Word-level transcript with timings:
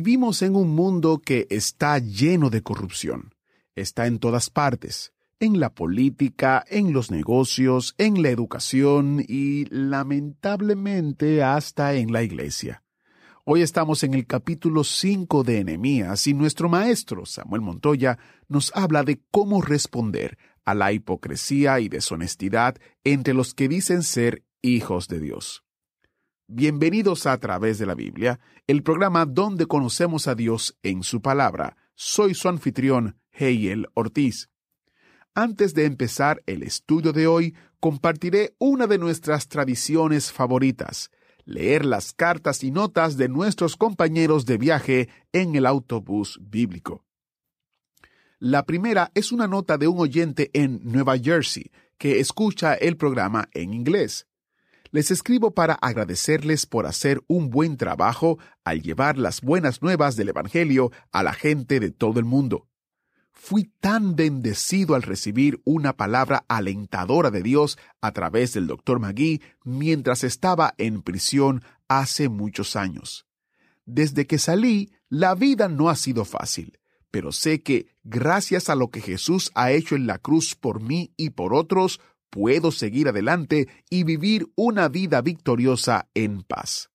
Vivimos 0.00 0.42
en 0.42 0.54
un 0.54 0.76
mundo 0.76 1.18
que 1.18 1.48
está 1.50 1.98
lleno 1.98 2.50
de 2.50 2.62
corrupción. 2.62 3.34
Está 3.74 4.06
en 4.06 4.20
todas 4.20 4.48
partes, 4.48 5.12
en 5.40 5.58
la 5.58 5.74
política, 5.74 6.64
en 6.68 6.92
los 6.92 7.10
negocios, 7.10 7.96
en 7.98 8.22
la 8.22 8.28
educación 8.28 9.24
y 9.26 9.64
lamentablemente 9.70 11.42
hasta 11.42 11.94
en 11.94 12.12
la 12.12 12.22
iglesia. 12.22 12.84
Hoy 13.44 13.62
estamos 13.62 14.04
en 14.04 14.14
el 14.14 14.24
capítulo 14.24 14.84
5 14.84 15.42
de 15.42 15.58
Enemías 15.58 16.28
y 16.28 16.32
nuestro 16.32 16.68
maestro 16.68 17.26
Samuel 17.26 17.62
Montoya 17.62 18.20
nos 18.46 18.70
habla 18.76 19.02
de 19.02 19.20
cómo 19.32 19.62
responder 19.62 20.38
a 20.64 20.76
la 20.76 20.92
hipocresía 20.92 21.80
y 21.80 21.88
deshonestidad 21.88 22.76
entre 23.02 23.34
los 23.34 23.52
que 23.52 23.66
dicen 23.66 24.04
ser 24.04 24.44
hijos 24.62 25.08
de 25.08 25.18
Dios. 25.18 25.64
Bienvenidos 26.50 27.26
a, 27.26 27.36
través 27.36 27.78
de 27.78 27.84
la 27.84 27.94
Biblia, 27.94 28.40
el 28.66 28.82
programa 28.82 29.26
donde 29.26 29.66
conocemos 29.66 30.28
a 30.28 30.34
Dios 30.34 30.78
en 30.82 31.02
su 31.02 31.20
palabra. 31.20 31.76
Soy 31.94 32.32
su 32.32 32.48
anfitrión, 32.48 33.18
Heiel 33.32 33.86
Ortiz. 33.92 34.48
Antes 35.34 35.74
de 35.74 35.84
empezar 35.84 36.42
el 36.46 36.62
estudio 36.62 37.12
de 37.12 37.26
hoy, 37.26 37.54
compartiré 37.80 38.54
una 38.58 38.86
de 38.86 38.96
nuestras 38.96 39.48
tradiciones 39.48 40.32
favoritas, 40.32 41.10
leer 41.44 41.84
las 41.84 42.14
cartas 42.14 42.64
y 42.64 42.70
notas 42.70 43.18
de 43.18 43.28
nuestros 43.28 43.76
compañeros 43.76 44.46
de 44.46 44.56
viaje 44.56 45.10
en 45.32 45.54
el 45.54 45.66
autobús 45.66 46.40
bíblico. 46.40 47.04
La 48.38 48.64
primera 48.64 49.10
es 49.14 49.32
una 49.32 49.48
nota 49.48 49.76
de 49.76 49.86
un 49.86 50.00
oyente 50.00 50.48
en 50.54 50.80
Nueva 50.82 51.18
Jersey 51.18 51.70
que 51.98 52.20
escucha 52.20 52.72
el 52.72 52.96
programa 52.96 53.50
en 53.52 53.74
inglés. 53.74 54.27
Les 54.90 55.10
escribo 55.10 55.52
para 55.52 55.74
agradecerles 55.74 56.64
por 56.64 56.86
hacer 56.86 57.22
un 57.26 57.50
buen 57.50 57.76
trabajo 57.76 58.38
al 58.64 58.82
llevar 58.82 59.18
las 59.18 59.42
buenas 59.42 59.82
nuevas 59.82 60.16
del 60.16 60.30
Evangelio 60.30 60.90
a 61.12 61.22
la 61.22 61.34
gente 61.34 61.78
de 61.78 61.90
todo 61.90 62.18
el 62.18 62.24
mundo. 62.24 62.68
Fui 63.32 63.70
tan 63.80 64.16
bendecido 64.16 64.94
al 64.94 65.02
recibir 65.02 65.60
una 65.64 65.96
palabra 65.96 66.44
alentadora 66.48 67.30
de 67.30 67.42
Dios 67.42 67.78
a 68.00 68.12
través 68.12 68.54
del 68.54 68.66
Dr. 68.66 68.98
Magui 68.98 69.42
mientras 69.62 70.24
estaba 70.24 70.74
en 70.78 71.02
prisión 71.02 71.62
hace 71.86 72.28
muchos 72.28 72.74
años. 72.74 73.26
Desde 73.84 74.26
que 74.26 74.38
salí, 74.38 74.92
la 75.08 75.34
vida 75.34 75.68
no 75.68 75.88
ha 75.88 75.96
sido 75.96 76.24
fácil, 76.24 76.78
pero 77.10 77.30
sé 77.32 77.62
que, 77.62 77.86
gracias 78.04 78.68
a 78.68 78.74
lo 78.74 78.90
que 78.90 79.00
Jesús 79.00 79.50
ha 79.54 79.70
hecho 79.70 79.96
en 79.96 80.06
la 80.06 80.18
cruz 80.18 80.54
por 80.54 80.82
mí 80.82 81.12
y 81.16 81.30
por 81.30 81.54
otros, 81.54 82.00
puedo 82.30 82.70
seguir 82.70 83.08
adelante 83.08 83.68
y 83.90 84.04
vivir 84.04 84.50
una 84.54 84.88
vida 84.88 85.20
victoriosa 85.22 86.08
en 86.14 86.42
paz. 86.42 86.90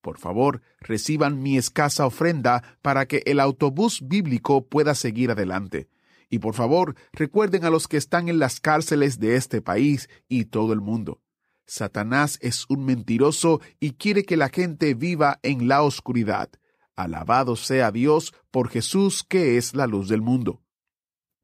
Por 0.00 0.18
favor, 0.18 0.62
reciban 0.80 1.42
mi 1.42 1.56
escasa 1.56 2.06
ofrenda 2.06 2.76
para 2.82 3.06
que 3.06 3.22
el 3.24 3.38
autobús 3.38 4.00
bíblico 4.02 4.66
pueda 4.66 4.94
seguir 4.94 5.30
adelante. 5.30 5.88
Y 6.28 6.40
por 6.40 6.54
favor, 6.54 6.96
recuerden 7.12 7.64
a 7.64 7.70
los 7.70 7.86
que 7.86 7.98
están 7.98 8.28
en 8.28 8.38
las 8.38 8.58
cárceles 8.58 9.20
de 9.20 9.36
este 9.36 9.60
país 9.60 10.08
y 10.28 10.46
todo 10.46 10.72
el 10.72 10.80
mundo. 10.80 11.20
Satanás 11.66 12.38
es 12.42 12.64
un 12.68 12.84
mentiroso 12.84 13.60
y 13.78 13.92
quiere 13.92 14.24
que 14.24 14.36
la 14.36 14.48
gente 14.48 14.94
viva 14.94 15.38
en 15.42 15.68
la 15.68 15.82
oscuridad. 15.82 16.50
Alabado 16.96 17.54
sea 17.54 17.92
Dios 17.92 18.34
por 18.50 18.68
Jesús 18.68 19.24
que 19.26 19.56
es 19.56 19.74
la 19.74 19.86
luz 19.86 20.08
del 20.08 20.20
mundo. 20.20 20.61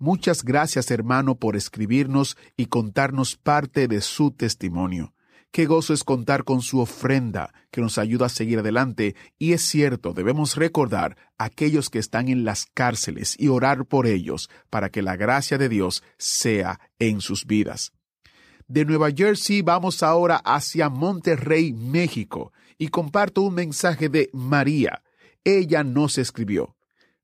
Muchas 0.00 0.44
gracias 0.44 0.92
hermano 0.92 1.34
por 1.34 1.56
escribirnos 1.56 2.36
y 2.56 2.66
contarnos 2.66 3.36
parte 3.36 3.88
de 3.88 4.00
su 4.00 4.30
testimonio. 4.30 5.12
Qué 5.50 5.66
gozo 5.66 5.92
es 5.92 6.04
contar 6.04 6.44
con 6.44 6.60
su 6.60 6.78
ofrenda, 6.78 7.52
que 7.72 7.80
nos 7.80 7.98
ayuda 7.98 8.26
a 8.26 8.28
seguir 8.28 8.60
adelante. 8.60 9.16
Y 9.38 9.54
es 9.54 9.62
cierto, 9.62 10.12
debemos 10.12 10.56
recordar 10.56 11.16
a 11.36 11.44
aquellos 11.44 11.90
que 11.90 11.98
están 11.98 12.28
en 12.28 12.44
las 12.44 12.66
cárceles 12.66 13.34
y 13.38 13.48
orar 13.48 13.86
por 13.86 14.06
ellos 14.06 14.50
para 14.70 14.90
que 14.90 15.02
la 15.02 15.16
gracia 15.16 15.58
de 15.58 15.68
Dios 15.68 16.04
sea 16.16 16.78
en 16.98 17.20
sus 17.20 17.46
vidas. 17.46 17.92
De 18.68 18.84
Nueva 18.84 19.10
Jersey 19.10 19.62
vamos 19.62 20.02
ahora 20.02 20.36
hacia 20.44 20.90
Monterrey, 20.90 21.72
México, 21.72 22.52
y 22.76 22.88
comparto 22.88 23.42
un 23.42 23.54
mensaje 23.54 24.08
de 24.08 24.30
María. 24.32 25.02
Ella 25.42 25.82
nos 25.82 26.18
escribió. 26.18 26.76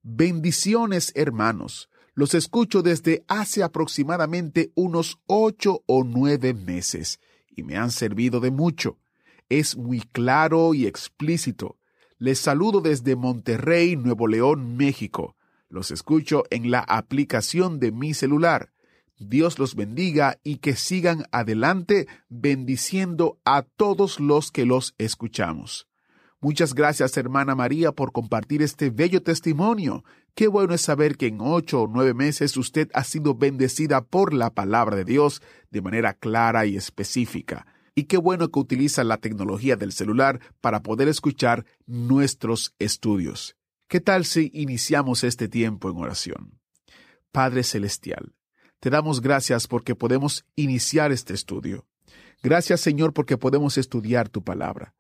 Bendiciones, 0.03 1.13
hermanos. 1.15 1.89
Los 2.15 2.35
escucho 2.35 2.83
desde 2.83 3.25
hace 3.27 3.65
aproximadamente 3.65 4.71
unos 4.77 5.19
ocho 5.27 5.83
o 5.87 6.05
nueve 6.05 6.55
meses 6.55 7.19
y 7.49 7.65
me 7.65 7.77
han 7.77 7.91
servido 7.91 8.39
de 8.39 8.53
mucho. 8.53 8.99
Es 9.49 9.77
muy 9.77 10.01
claro 10.01 10.75
y 10.75 10.87
explícito. 10.87 11.77
Les 12.19 12.39
saludo 12.39 12.81
desde 12.81 13.17
Monterrey, 13.17 13.97
Nuevo 13.97 14.29
León, 14.29 14.77
México. 14.77 15.37
Los 15.69 15.91
escucho 15.91 16.45
en 16.51 16.71
la 16.71 16.81
aplicación 16.81 17.81
de 17.81 17.91
mi 17.91 18.15
celular. 18.15 18.73
Dios 19.19 19.59
los 19.59 19.75
bendiga 19.75 20.39
y 20.45 20.59
que 20.59 20.77
sigan 20.77 21.25
adelante 21.33 22.07
bendiciendo 22.29 23.41
a 23.45 23.63
todos 23.63 24.21
los 24.21 24.53
que 24.53 24.67
los 24.67 24.95
escuchamos. 24.99 25.89
Muchas 26.45 26.75
gracias, 26.75 27.17
hermana 27.17 27.55
María, 27.55 27.93
por 27.93 28.13
compartir 28.13 28.61
este 28.61 28.91
bello 28.91 29.23
testimonio. 29.23 30.05
Qué 30.35 30.47
bueno 30.47 30.75
es 30.75 30.83
saber 30.83 31.17
que 31.17 31.29
en 31.29 31.41
ocho 31.41 31.81
o 31.81 31.89
nueve 31.89 32.13
meses 32.13 32.59
usted 32.59 32.91
ha 32.93 33.03
sido 33.03 33.35
bendecida 33.35 34.05
por 34.05 34.35
la 34.35 34.51
palabra 34.51 34.95
de 34.95 35.07
Dios 35.07 35.41
de 35.71 35.81
manera 35.81 36.13
clara 36.13 36.67
y 36.67 36.77
específica. 36.77 37.67
Y 37.95 38.05
qué 38.05 38.19
bueno 38.19 38.51
que 38.51 38.61
utiliza 38.61 39.05
la 39.05 39.17
tecnología 39.17 39.77
del 39.77 39.93
celular 39.93 40.39
para 40.61 40.83
poder 40.83 41.09
escuchar 41.09 41.65
nuestros 41.87 42.75
estudios. 42.79 43.57
¿Qué 43.89 44.01
tal 44.01 44.27
si 44.27 44.51
iniciamos 44.53 45.25
este 45.25 45.49
tiempo 45.49 45.89
en 45.89 45.97
oración? 45.97 46.61
Padre 47.33 47.63
Celestial, 47.63 48.35
te 48.81 48.91
damos 48.91 49.23
gracias 49.23 49.67
porque 49.67 49.95
podemos 49.95 50.45
iniciar 50.57 51.11
este 51.11 51.33
estudio. 51.33 51.87
Gracias 52.43 52.83
Señor 52.83 53.15
porque 53.15 53.39
podemos 53.39 53.79
estudiar 53.79 54.29
tu 54.29 54.45
palabra. 54.45 54.95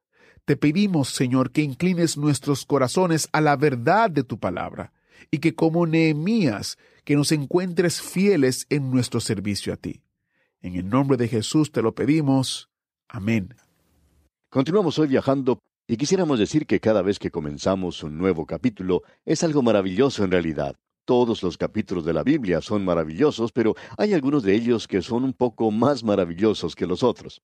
Te 0.44 0.56
pedimos, 0.56 1.08
Señor, 1.08 1.52
que 1.52 1.62
inclines 1.62 2.18
nuestros 2.18 2.66
corazones 2.66 3.28
a 3.32 3.40
la 3.40 3.56
verdad 3.56 4.10
de 4.10 4.24
tu 4.24 4.38
palabra 4.38 4.92
y 5.30 5.38
que 5.38 5.54
como 5.54 5.86
Nehemías, 5.86 6.76
que 7.04 7.16
nos 7.16 7.32
encuentres 7.32 8.02
fieles 8.02 8.66
en 8.68 8.90
nuestro 8.90 9.20
servicio 9.20 9.72
a 9.72 9.76
ti. 9.76 10.02
En 10.60 10.74
el 10.74 10.88
nombre 10.88 11.16
de 11.16 11.28
Jesús 11.28 11.72
te 11.72 11.80
lo 11.80 11.94
pedimos. 11.94 12.68
Amén. 13.08 13.54
Continuamos 14.50 14.98
hoy 14.98 15.08
viajando 15.08 15.60
y 15.86 15.96
quisiéramos 15.96 16.38
decir 16.38 16.66
que 16.66 16.80
cada 16.80 17.00
vez 17.00 17.18
que 17.18 17.30
comenzamos 17.30 18.02
un 18.02 18.18
nuevo 18.18 18.44
capítulo 18.44 19.02
es 19.24 19.42
algo 19.44 19.62
maravilloso 19.62 20.24
en 20.24 20.30
realidad. 20.30 20.76
Todos 21.06 21.42
los 21.42 21.56
capítulos 21.56 22.04
de 22.04 22.12
la 22.12 22.22
Biblia 22.22 22.60
son 22.60 22.84
maravillosos, 22.84 23.50
pero 23.52 23.74
hay 23.96 24.12
algunos 24.12 24.42
de 24.42 24.54
ellos 24.54 24.88
que 24.88 25.00
son 25.00 25.24
un 25.24 25.32
poco 25.32 25.70
más 25.70 26.04
maravillosos 26.04 26.74
que 26.74 26.86
los 26.86 27.02
otros. 27.02 27.42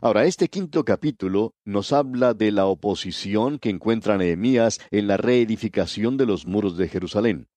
Ahora, 0.00 0.24
este 0.24 0.48
quinto 0.48 0.84
capítulo 0.84 1.54
nos 1.64 1.92
habla 1.92 2.34
de 2.34 2.52
la 2.52 2.66
oposición 2.66 3.58
que 3.58 3.70
encuentra 3.70 4.18
Nehemías 4.18 4.80
en 4.90 5.06
la 5.06 5.16
reedificación 5.16 6.16
de 6.16 6.26
los 6.26 6.46
muros 6.46 6.76
de 6.76 6.88
Jerusalén. 6.88 7.48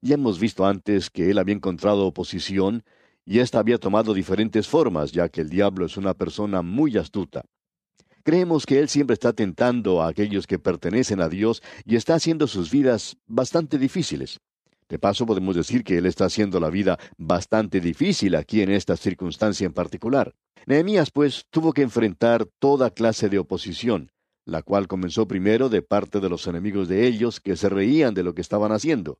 Ya 0.00 0.14
hemos 0.14 0.38
visto 0.38 0.66
antes 0.66 1.10
que 1.10 1.30
él 1.30 1.38
había 1.38 1.54
encontrado 1.54 2.06
oposición, 2.06 2.84
y 3.24 3.38
ésta 3.38 3.60
había 3.60 3.78
tomado 3.78 4.14
diferentes 4.14 4.66
formas, 4.66 5.12
ya 5.12 5.28
que 5.28 5.40
el 5.40 5.48
diablo 5.48 5.86
es 5.86 5.96
una 5.96 6.14
persona 6.14 6.62
muy 6.62 6.96
astuta. 6.96 7.44
Creemos 8.24 8.66
que 8.66 8.78
él 8.78 8.88
siempre 8.88 9.14
está 9.14 9.32
tentando 9.32 10.02
a 10.02 10.08
aquellos 10.08 10.46
que 10.46 10.58
pertenecen 10.58 11.20
a 11.20 11.28
Dios 11.28 11.62
y 11.84 11.96
está 11.96 12.14
haciendo 12.14 12.46
sus 12.46 12.70
vidas 12.70 13.16
bastante 13.26 13.78
difíciles. 13.78 14.40
De 14.88 14.98
paso, 14.98 15.24
podemos 15.24 15.56
decir 15.56 15.82
que 15.84 15.98
él 15.98 16.06
está 16.06 16.26
haciendo 16.26 16.60
la 16.60 16.70
vida 16.70 16.98
bastante 17.16 17.80
difícil 17.80 18.34
aquí 18.36 18.60
en 18.60 18.70
esta 18.70 18.96
circunstancia 18.96 19.66
en 19.66 19.72
particular. 19.72 20.34
Nehemías, 20.66 21.10
pues, 21.10 21.46
tuvo 21.50 21.72
que 21.72 21.82
enfrentar 21.82 22.46
toda 22.58 22.90
clase 22.90 23.28
de 23.28 23.38
oposición, 23.38 24.12
la 24.44 24.62
cual 24.62 24.88
comenzó 24.88 25.26
primero 25.26 25.68
de 25.68 25.82
parte 25.82 26.20
de 26.20 26.28
los 26.28 26.46
enemigos 26.46 26.88
de 26.88 27.06
ellos, 27.06 27.40
que 27.40 27.56
se 27.56 27.68
reían 27.68 28.14
de 28.14 28.22
lo 28.22 28.34
que 28.34 28.40
estaban 28.40 28.72
haciendo. 28.72 29.18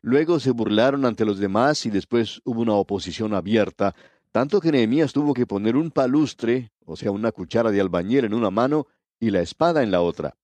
Luego 0.00 0.40
se 0.40 0.50
burlaron 0.50 1.04
ante 1.04 1.24
los 1.24 1.38
demás 1.38 1.86
y 1.86 1.90
después 1.90 2.40
hubo 2.44 2.60
una 2.62 2.74
oposición 2.74 3.34
abierta, 3.34 3.94
tanto 4.32 4.60
que 4.60 4.72
Nehemías 4.72 5.12
tuvo 5.12 5.34
que 5.34 5.46
poner 5.46 5.76
un 5.76 5.90
palustre, 5.90 6.72
o 6.84 6.96
sea, 6.96 7.12
una 7.12 7.30
cuchara 7.30 7.70
de 7.70 7.80
albañil 7.80 8.24
en 8.24 8.34
una 8.34 8.50
mano 8.50 8.88
y 9.20 9.30
la 9.30 9.40
espada 9.40 9.82
en 9.82 9.92
la 9.92 10.00
otra. 10.00 10.36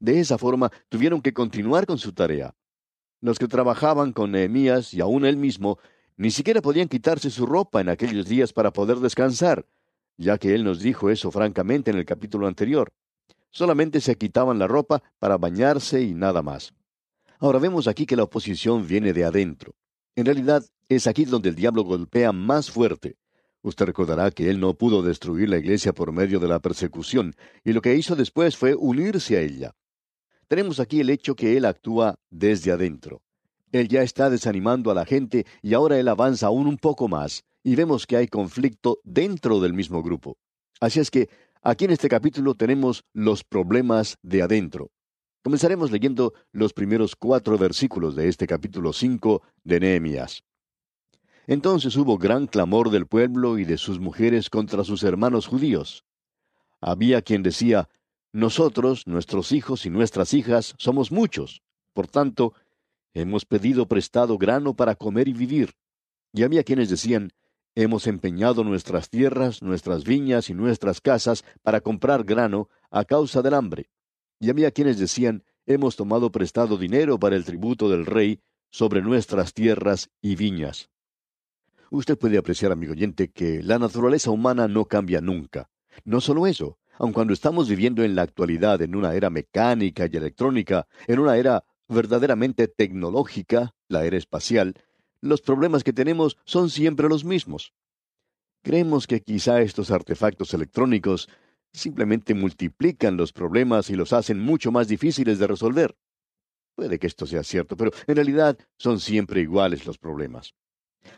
De 0.00 0.18
esa 0.18 0.38
forma 0.38 0.72
tuvieron 0.88 1.20
que 1.20 1.34
continuar 1.34 1.86
con 1.86 1.98
su 1.98 2.12
tarea. 2.12 2.54
Los 3.20 3.38
que 3.38 3.48
trabajaban 3.48 4.12
con 4.12 4.32
Nehemías 4.32 4.94
y 4.94 5.00
aún 5.00 5.26
él 5.26 5.36
mismo 5.36 5.78
ni 6.16 6.30
siquiera 6.30 6.62
podían 6.62 6.88
quitarse 6.88 7.30
su 7.30 7.46
ropa 7.46 7.80
en 7.80 7.88
aquellos 7.88 8.26
días 8.26 8.52
para 8.52 8.72
poder 8.72 8.98
descansar, 8.98 9.66
ya 10.16 10.38
que 10.38 10.54
él 10.54 10.64
nos 10.64 10.80
dijo 10.80 11.10
eso 11.10 11.30
francamente 11.30 11.90
en 11.90 11.98
el 11.98 12.04
capítulo 12.04 12.46
anterior. 12.46 12.92
Solamente 13.50 14.00
se 14.00 14.16
quitaban 14.16 14.58
la 14.58 14.66
ropa 14.66 15.02
para 15.18 15.36
bañarse 15.36 16.02
y 16.02 16.14
nada 16.14 16.42
más. 16.42 16.72
Ahora 17.38 17.58
vemos 17.58 17.88
aquí 17.88 18.06
que 18.06 18.16
la 18.16 18.22
oposición 18.22 18.86
viene 18.86 19.12
de 19.12 19.24
adentro. 19.24 19.74
En 20.14 20.26
realidad 20.26 20.64
es 20.88 21.06
aquí 21.06 21.24
donde 21.24 21.48
el 21.48 21.54
diablo 21.54 21.82
golpea 21.82 22.32
más 22.32 22.70
fuerte. 22.70 23.16
Usted 23.62 23.86
recordará 23.86 24.30
que 24.30 24.50
él 24.50 24.58
no 24.58 24.74
pudo 24.74 25.02
destruir 25.02 25.48
la 25.48 25.58
iglesia 25.58 25.92
por 25.92 26.12
medio 26.12 26.40
de 26.40 26.48
la 26.48 26.60
persecución, 26.60 27.34
y 27.64 27.72
lo 27.72 27.80
que 27.80 27.94
hizo 27.94 28.16
después 28.16 28.56
fue 28.56 28.74
unirse 28.74 29.36
a 29.36 29.40
ella. 29.40 29.72
Tenemos 30.48 30.80
aquí 30.80 31.00
el 31.00 31.10
hecho 31.10 31.34
que 31.36 31.56
él 31.56 31.64
actúa 31.64 32.16
desde 32.30 32.72
adentro. 32.72 33.22
Él 33.70 33.88
ya 33.88 34.02
está 34.02 34.28
desanimando 34.28 34.90
a 34.90 34.94
la 34.94 35.06
gente 35.06 35.46
y 35.62 35.74
ahora 35.74 35.98
él 35.98 36.08
avanza 36.08 36.48
aún 36.48 36.66
un 36.66 36.76
poco 36.76 37.08
más, 37.08 37.44
y 37.62 37.74
vemos 37.76 38.06
que 38.06 38.16
hay 38.16 38.28
conflicto 38.28 38.98
dentro 39.04 39.60
del 39.60 39.72
mismo 39.72 40.02
grupo. 40.02 40.36
Así 40.80 41.00
es 41.00 41.10
que 41.10 41.28
aquí 41.62 41.84
en 41.84 41.92
este 41.92 42.08
capítulo 42.08 42.54
tenemos 42.54 43.04
los 43.12 43.44
problemas 43.44 44.18
de 44.22 44.42
adentro. 44.42 44.90
Comenzaremos 45.44 45.90
leyendo 45.90 46.34
los 46.52 46.72
primeros 46.72 47.16
cuatro 47.16 47.58
versículos 47.58 48.14
de 48.14 48.28
este 48.28 48.46
capítulo 48.46 48.92
cinco 48.92 49.42
de 49.64 49.80
Nehemías. 49.80 50.44
Entonces 51.46 51.96
hubo 51.96 52.18
gran 52.18 52.46
clamor 52.46 52.90
del 52.90 53.06
pueblo 53.06 53.58
y 53.58 53.64
de 53.64 53.76
sus 53.76 53.98
mujeres 53.98 54.48
contra 54.48 54.84
sus 54.84 55.02
hermanos 55.02 55.48
judíos. 55.48 56.04
Había 56.80 57.22
quien 57.22 57.42
decía, 57.42 57.88
Nosotros, 58.32 59.06
nuestros 59.06 59.52
hijos 59.52 59.84
y 59.84 59.90
nuestras 59.90 60.34
hijas, 60.34 60.74
somos 60.78 61.10
muchos. 61.10 61.62
Por 61.92 62.06
tanto, 62.06 62.54
hemos 63.12 63.44
pedido 63.44 63.86
prestado 63.86 64.38
grano 64.38 64.74
para 64.74 64.94
comer 64.94 65.28
y 65.28 65.32
vivir. 65.32 65.72
Y 66.32 66.44
había 66.44 66.62
quienes 66.62 66.88
decían, 66.88 67.32
Hemos 67.74 68.06
empeñado 68.06 68.64
nuestras 68.64 69.08
tierras, 69.08 69.62
nuestras 69.62 70.04
viñas 70.04 70.50
y 70.50 70.54
nuestras 70.54 71.00
casas 71.00 71.42
para 71.62 71.80
comprar 71.80 72.24
grano 72.24 72.68
a 72.90 73.04
causa 73.04 73.40
del 73.40 73.54
hambre. 73.54 73.88
Y 74.38 74.50
había 74.50 74.72
quienes 74.72 74.98
decían, 74.98 75.44
hemos 75.64 75.96
tomado 75.96 76.30
prestado 76.30 76.76
dinero 76.76 77.18
para 77.18 77.34
el 77.34 77.44
tributo 77.44 77.88
del 77.88 78.04
rey 78.04 78.40
sobre 78.70 79.00
nuestras 79.00 79.54
tierras 79.54 80.10
y 80.20 80.36
viñas. 80.36 80.90
Usted 81.90 82.18
puede 82.18 82.36
apreciar, 82.36 82.72
amigo 82.72 82.92
oyente, 82.92 83.30
que 83.30 83.62
la 83.62 83.78
naturaleza 83.78 84.30
humana 84.30 84.68
no 84.68 84.84
cambia 84.84 85.20
nunca. 85.20 85.70
No 86.04 86.20
solo 86.20 86.46
eso, 86.46 86.78
aun 86.98 87.12
cuando 87.12 87.32
estamos 87.32 87.68
viviendo 87.68 88.02
en 88.02 88.14
la 88.14 88.22
actualidad 88.22 88.82
en 88.82 88.94
una 88.94 89.14
era 89.14 89.30
mecánica 89.30 90.08
y 90.10 90.16
electrónica, 90.16 90.86
en 91.06 91.18
una 91.18 91.36
era 91.36 91.64
verdaderamente 91.88 92.68
tecnológica, 92.68 93.74
la 93.88 94.04
era 94.04 94.16
espacial, 94.16 94.74
los 95.22 95.40
problemas 95.40 95.84
que 95.84 95.92
tenemos 95.92 96.36
son 96.44 96.68
siempre 96.68 97.08
los 97.08 97.24
mismos. 97.24 97.72
Creemos 98.62 99.06
que 99.06 99.22
quizá 99.22 99.62
estos 99.62 99.90
artefactos 99.90 100.52
electrónicos 100.52 101.28
simplemente 101.72 102.34
multiplican 102.34 103.16
los 103.16 103.32
problemas 103.32 103.88
y 103.88 103.94
los 103.94 104.12
hacen 104.12 104.38
mucho 104.38 104.70
más 104.70 104.88
difíciles 104.88 105.38
de 105.38 105.46
resolver. 105.46 105.96
Puede 106.74 106.98
que 106.98 107.06
esto 107.06 107.26
sea 107.26 107.42
cierto, 107.42 107.76
pero 107.76 107.92
en 108.06 108.16
realidad 108.16 108.58
son 108.78 109.00
siempre 109.00 109.40
iguales 109.40 109.86
los 109.86 109.98
problemas. 109.98 110.54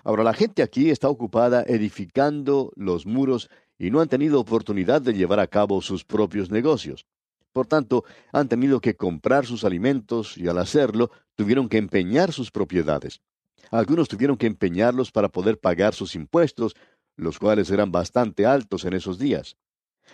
Ahora, 0.03 0.23
la 0.23 0.35
gente 0.35 0.63
aquí 0.63 0.91
está 0.91 1.09
ocupada 1.09 1.65
edificando 1.67 2.73
los 2.77 3.07
muros 3.07 3.51
y 3.79 3.91
no 3.91 4.01
han 4.01 4.09
tenido 4.09 4.41
oportunidad 4.41 5.03
de 5.03 5.15
llevar 5.15 5.41
a 5.41 5.47
cabo 5.47 5.83
sus 5.83 6.05
propios 6.05 6.51
negocios. 6.51 7.07
Por 7.53 7.67
tanto, 7.67 8.05
han 8.33 8.49
tenido 8.49 8.81
que 8.81 8.97
comprar 8.97 9.47
sus 9.47 9.65
alimentos 9.65 10.37
y 10.37 10.49
al 10.49 10.59
hacerlo 10.59 11.11
tuvieron 11.37 11.69
que 11.69 11.79
empeñar 11.79 12.33
sus 12.33 12.51
propiedades. 12.51 13.21
Algunos 13.71 14.09
tuvieron 14.09 14.37
que 14.37 14.47
empeñarlos 14.47 15.11
para 15.11 15.29
poder 15.29 15.59
pagar 15.59 15.95
sus 15.95 16.15
impuestos, 16.15 16.75
los 17.17 17.39
cuales 17.39 17.71
eran 17.71 17.93
bastante 17.93 18.47
altos 18.47 18.85
en 18.85 18.95
esos 18.95 19.19
días. 19.19 19.57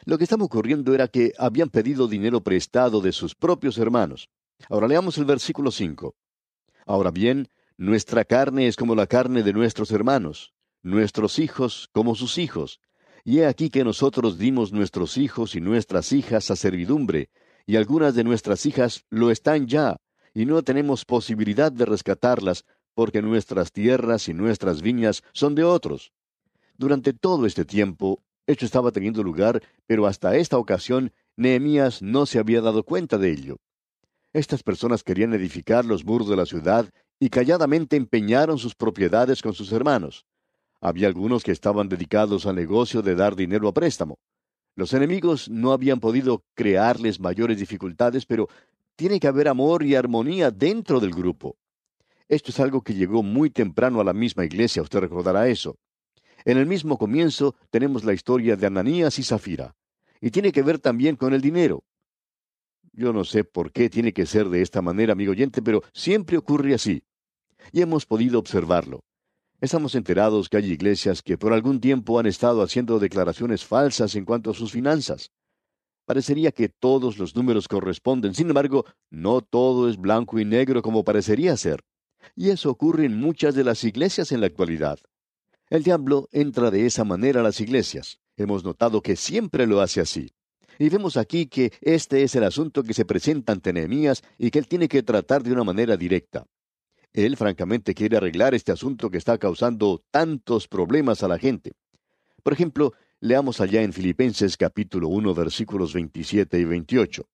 Lo 0.05 0.19
que 0.19 0.25
estaba 0.25 0.44
ocurriendo 0.44 0.94
era 0.94 1.08
que 1.08 1.32
habían 1.38 1.69
pedido 1.69 2.08
dinero 2.08 2.43
prestado 2.43 3.00
de 3.00 3.12
sus 3.12 3.35
propios 3.35 3.79
hermanos. 3.79 4.29
Ahora 4.69 4.88
leamos 4.88 5.19
el 5.19 5.25
versículo 5.25 5.70
5. 5.70 6.14
Ahora 6.87 7.11
bien, 7.11 7.49
nuestra 7.76 8.25
carne 8.25 8.67
es 8.67 8.76
como 8.76 8.94
la 8.94 9.06
carne 9.06 9.43
de 9.43 9.53
nuestros 9.53 9.91
hermanos, 9.91 10.53
nuestros 10.82 11.38
hijos 11.38 11.88
como 11.93 12.14
sus 12.14 12.38
hijos. 12.38 12.81
Y 13.25 13.38
he 13.38 13.46
aquí 13.46 13.70
que 13.70 13.85
nosotros 13.85 14.38
dimos 14.38 14.73
nuestros 14.73 15.19
hijos 15.19 15.55
y 15.55 15.61
nuestras 15.61 16.12
hijas 16.12 16.50
a 16.50 16.56
servidumbre, 16.56 17.31
y 17.67 17.76
algunas 17.76 18.14
de 18.14 18.25
nuestras 18.25 18.64
hijas 18.67 19.05
lo 19.11 19.31
están 19.31 19.67
ya, 19.67 19.96
y 20.32 20.46
no 20.46 20.62
tenemos 20.62 21.05
posibilidad 21.05 21.70
de 21.70 21.85
rescatarlas, 21.85 22.64
porque 22.94 23.22
nuestras 23.22 23.72
tierras 23.72 24.28
y 24.28 24.34
nuestras 24.34 24.82
viñas 24.82 25.22
son 25.32 25.54
de 25.54 25.64
otros. 25.64 26.12
Durante 26.76 27.12
todo 27.12 27.46
este 27.46 27.64
tiempo, 27.64 28.22
esto 28.46 28.64
estaba 28.64 28.90
teniendo 28.90 29.22
lugar, 29.22 29.62
pero 29.87 30.06
hasta 30.06 30.37
esta 30.37 30.58
ocasión 30.58 31.12
Nehemías 31.37 32.02
no 32.02 32.26
se 32.26 32.38
había 32.38 32.60
dado 32.60 32.84
cuenta 32.84 33.19
de 33.19 33.31
ello. 33.31 33.56
Estas 34.32 34.62
personas 34.62 35.02
querían 35.02 35.34
edificar 35.34 35.84
los 35.84 36.04
muros 36.04 36.28
de 36.28 36.37
la 36.37 36.46
ciudad 36.46 36.88
y 37.19 37.31
calladamente 37.31 37.96
empeñaron 37.96 38.58
sus 38.58 38.75
propiedades 38.75 39.43
con 39.43 39.54
sus 39.54 39.72
hermanos. 39.72 40.25
Había 40.81 41.08
algunos 41.08 41.44
que 41.44 41.52
estaban 41.52 41.88
dedicados 41.88 42.46
al 42.46 42.56
negocio 42.56 43.02
de 43.02 43.14
dar 43.14 43.36
dinero 43.36 43.69
a 43.69 43.75
préstamo. 43.75 44.19
Los 44.76 44.94
enemigos 44.94 45.50
no 45.50 45.72
habían 45.72 46.00
podido 46.00 46.43
crearles 46.54 47.20
mayores 47.20 47.58
dificultades, 47.58 48.25
pero 48.25 48.48
tiene 48.96 49.20
que 49.20 49.28
haber 49.28 49.48
amor 49.48 49.82
y 49.82 49.94
armonía 49.94 50.50
dentro 50.50 51.00
del 51.00 51.10
grupo. 51.10 51.56
Esto 52.31 52.53
es 52.53 52.61
algo 52.61 52.82
que 52.82 52.94
llegó 52.94 53.25
muy 53.25 53.50
temprano 53.50 54.00
a 54.00 54.05
la 54.05 54.12
misma 54.12 54.44
iglesia, 54.44 54.82
usted 54.82 55.00
recordará 55.00 55.49
eso. 55.49 55.81
En 56.44 56.59
el 56.59 56.67
mismo 56.67 56.97
comienzo 56.97 57.56
tenemos 57.71 58.05
la 58.05 58.12
historia 58.12 58.55
de 58.55 58.69
Ananías 58.69 59.19
y 59.19 59.25
Zafira, 59.25 59.75
y 60.21 60.31
tiene 60.31 60.53
que 60.53 60.62
ver 60.62 60.79
también 60.79 61.17
con 61.17 61.35
el 61.35 61.41
dinero. 61.41 61.82
Yo 62.93 63.12
no 63.12 63.25
sé 63.25 63.43
por 63.43 63.73
qué 63.73 63.91
tiene 63.91 64.12
que 64.12 64.27
ser 64.27 64.49
de 64.49 64.62
esta 64.62 64.81
manera, 64.81 65.15
amigo 65.15 65.32
oyente, 65.32 65.61
pero 65.61 65.82
siempre 65.93 66.37
ocurre 66.37 66.73
así. 66.73 67.03
Y 67.73 67.81
hemos 67.81 68.06
podido 68.06 68.38
observarlo. 68.38 69.03
Estamos 69.61 69.97
enterados 69.97 70.49
que 70.49 70.59
hay 70.59 70.71
iglesias 70.71 71.23
que 71.23 71.37
por 71.37 71.53
algún 71.53 71.81
tiempo 71.81 72.21
han 72.21 72.27
estado 72.27 72.62
haciendo 72.62 73.00
declaraciones 73.00 73.65
falsas 73.65 74.15
en 74.15 74.25
cuanto 74.25 74.53
a 74.53 74.55
sus 74.55 74.71
finanzas. 74.71 75.32
Parecería 76.06 76.53
que 76.53 76.69
todos 76.69 77.19
los 77.19 77.35
números 77.35 77.67
corresponden, 77.67 78.35
sin 78.35 78.47
embargo, 78.47 78.85
no 79.11 79.41
todo 79.41 79.88
es 79.88 79.97
blanco 79.97 80.38
y 80.38 80.44
negro 80.44 80.81
como 80.81 81.03
parecería 81.03 81.56
ser. 81.56 81.82
Y 82.36 82.50
eso 82.50 82.70
ocurre 82.70 83.06
en 83.06 83.17
muchas 83.17 83.55
de 83.55 83.65
las 83.65 83.84
iglesias 83.84 84.32
en 84.32 84.41
la 84.41 84.46
actualidad. 84.46 84.98
El 85.69 85.82
diablo 85.82 86.29
entra 86.32 86.70
de 86.70 86.86
esa 86.86 87.05
manera 87.05 87.41
a 87.41 87.44
las 87.44 87.60
iglesias. 87.60 88.20
Hemos 88.36 88.65
notado 88.65 89.03
que 89.03 89.17
siempre 89.17 89.67
lo 89.67 89.81
hace 89.81 90.00
así. 90.00 90.31
Y 90.79 90.89
vemos 90.89 91.17
aquí 91.17 91.46
que 91.46 91.72
este 91.81 92.22
es 92.22 92.34
el 92.34 92.44
asunto 92.44 92.82
que 92.82 92.94
se 92.94 93.05
presenta 93.05 93.53
ante 93.53 93.72
Nehemías 93.72 94.22
y 94.39 94.50
que 94.50 94.58
él 94.58 94.67
tiene 94.67 94.89
que 94.89 95.03
tratar 95.03 95.43
de 95.43 95.53
una 95.53 95.62
manera 95.62 95.96
directa. 95.96 96.46
Él 97.12 97.36
francamente 97.36 97.94
quiere 97.94 98.17
arreglar 98.17 98.55
este 98.55 98.72
asunto 98.72 99.10
que 99.10 99.19
está 99.19 99.36
causando 99.36 100.03
tantos 100.10 100.69
problemas 100.69 101.22
a 101.22 101.29
la 101.29 101.39
gente. 101.39 101.72
Por 102.43 102.53
ejemplo, 102.53 102.94
leamos 103.20 103.60
allá 103.60 103.82
en 103.82 103.93
Filipenses 103.93 104.56
capítulo 104.56 105.08
1 105.08 105.34
versículos 105.34 105.93
27 105.93 106.58
y 106.58 106.65
28. 106.65 107.29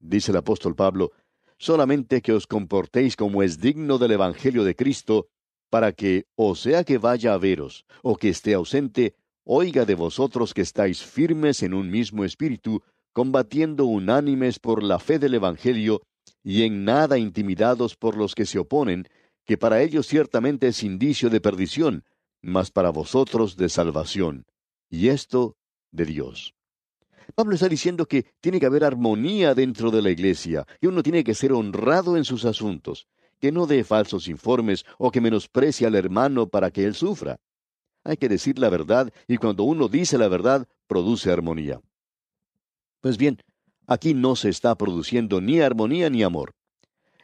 Dice 0.00 0.32
el 0.32 0.36
apóstol 0.36 0.74
Pablo, 0.74 1.12
solamente 1.60 2.22
que 2.22 2.32
os 2.32 2.46
comportéis 2.46 3.14
como 3.16 3.42
es 3.42 3.60
digno 3.60 3.98
del 3.98 4.12
Evangelio 4.12 4.64
de 4.64 4.74
Cristo, 4.74 5.28
para 5.68 5.92
que, 5.92 6.24
o 6.34 6.56
sea 6.56 6.84
que 6.84 6.96
vaya 6.96 7.34
a 7.34 7.38
veros, 7.38 7.84
o 8.02 8.16
que 8.16 8.30
esté 8.30 8.54
ausente, 8.54 9.14
oiga 9.44 9.84
de 9.84 9.94
vosotros 9.94 10.54
que 10.54 10.62
estáis 10.62 11.02
firmes 11.02 11.62
en 11.62 11.74
un 11.74 11.90
mismo 11.90 12.24
espíritu, 12.24 12.82
combatiendo 13.12 13.84
unánimes 13.84 14.58
por 14.58 14.82
la 14.82 14.98
fe 14.98 15.18
del 15.18 15.34
Evangelio, 15.34 16.00
y 16.42 16.62
en 16.62 16.84
nada 16.86 17.18
intimidados 17.18 17.94
por 17.94 18.16
los 18.16 18.34
que 18.34 18.46
se 18.46 18.58
oponen, 18.58 19.06
que 19.44 19.58
para 19.58 19.82
ellos 19.82 20.06
ciertamente 20.06 20.68
es 20.68 20.82
indicio 20.82 21.28
de 21.28 21.42
perdición, 21.42 22.04
mas 22.40 22.70
para 22.70 22.88
vosotros 22.88 23.56
de 23.56 23.68
salvación, 23.68 24.46
y 24.88 25.08
esto 25.08 25.56
de 25.92 26.06
Dios. 26.06 26.54
Pablo 27.40 27.54
está 27.54 27.70
diciendo 27.70 28.04
que 28.04 28.26
tiene 28.42 28.60
que 28.60 28.66
haber 28.66 28.84
armonía 28.84 29.54
dentro 29.54 29.90
de 29.90 30.02
la 30.02 30.10
iglesia, 30.10 30.66
y 30.78 30.88
uno 30.88 31.02
tiene 31.02 31.24
que 31.24 31.32
ser 31.32 31.54
honrado 31.54 32.18
en 32.18 32.26
sus 32.26 32.44
asuntos 32.44 33.08
que 33.40 33.50
no 33.50 33.66
dé 33.66 33.82
falsos 33.82 34.28
informes 34.28 34.84
o 34.98 35.10
que 35.10 35.22
menosprecie 35.22 35.86
al 35.86 35.94
hermano 35.94 36.48
para 36.48 36.70
que 36.70 36.84
él 36.84 36.94
sufra. 36.94 37.40
Hay 38.04 38.18
que 38.18 38.28
decir 38.28 38.58
la 38.58 38.68
verdad 38.68 39.10
y 39.26 39.38
cuando 39.38 39.64
uno 39.64 39.88
dice 39.88 40.18
la 40.18 40.28
verdad, 40.28 40.68
produce 40.86 41.32
armonía. 41.32 41.80
Pues 43.00 43.16
bien, 43.16 43.38
aquí 43.86 44.12
no 44.12 44.36
se 44.36 44.50
está 44.50 44.74
produciendo 44.74 45.40
ni 45.40 45.62
armonía 45.62 46.10
ni 46.10 46.22
amor. 46.22 46.52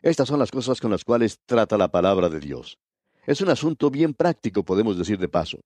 Estas 0.01 0.29
son 0.29 0.39
las 0.39 0.51
cosas 0.51 0.81
con 0.81 0.93
las 0.93 1.05
cuales 1.05 1.41
trata 1.45 1.77
la 1.77 1.89
palabra 1.89 2.31
de 2.31 2.41
Dios. 2.41 2.79
Es 3.27 3.43
un 3.43 3.51
asunto 3.51 3.91
bien 3.91 4.15
práctico, 4.15 4.65
podemos 4.65 4.97
decir 4.97 5.19
de 5.19 5.29
paso. 5.29 5.59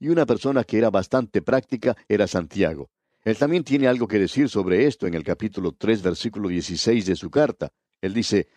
Y 0.00 0.08
una 0.08 0.24
persona 0.24 0.64
que 0.64 0.78
era 0.78 0.88
bastante 0.88 1.42
práctica 1.42 1.94
era 2.08 2.26
Santiago. 2.26 2.88
Él 3.24 3.36
también 3.36 3.62
tiene 3.62 3.86
algo 3.86 4.08
que 4.08 4.18
decir 4.18 4.48
sobre 4.48 4.86
esto 4.86 5.06
en 5.06 5.14
el 5.14 5.22
capítulo 5.22 5.72
3, 5.72 6.02
versículo 6.02 6.48
16 6.48 7.06
de 7.06 7.16
su 7.16 7.30
carta. 7.30 7.70
Él 8.00 8.14
dice, 8.14 8.48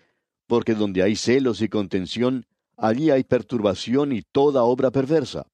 porque 0.47 0.73
donde 0.73 1.03
hay 1.03 1.15
celos 1.15 1.61
y 1.61 1.69
contención, 1.69 2.47
allí 2.75 3.11
hay 3.11 3.23
perturbación 3.23 4.11
y 4.11 4.23
toda 4.23 4.63
obra 4.63 4.91
perversa. 4.91 5.47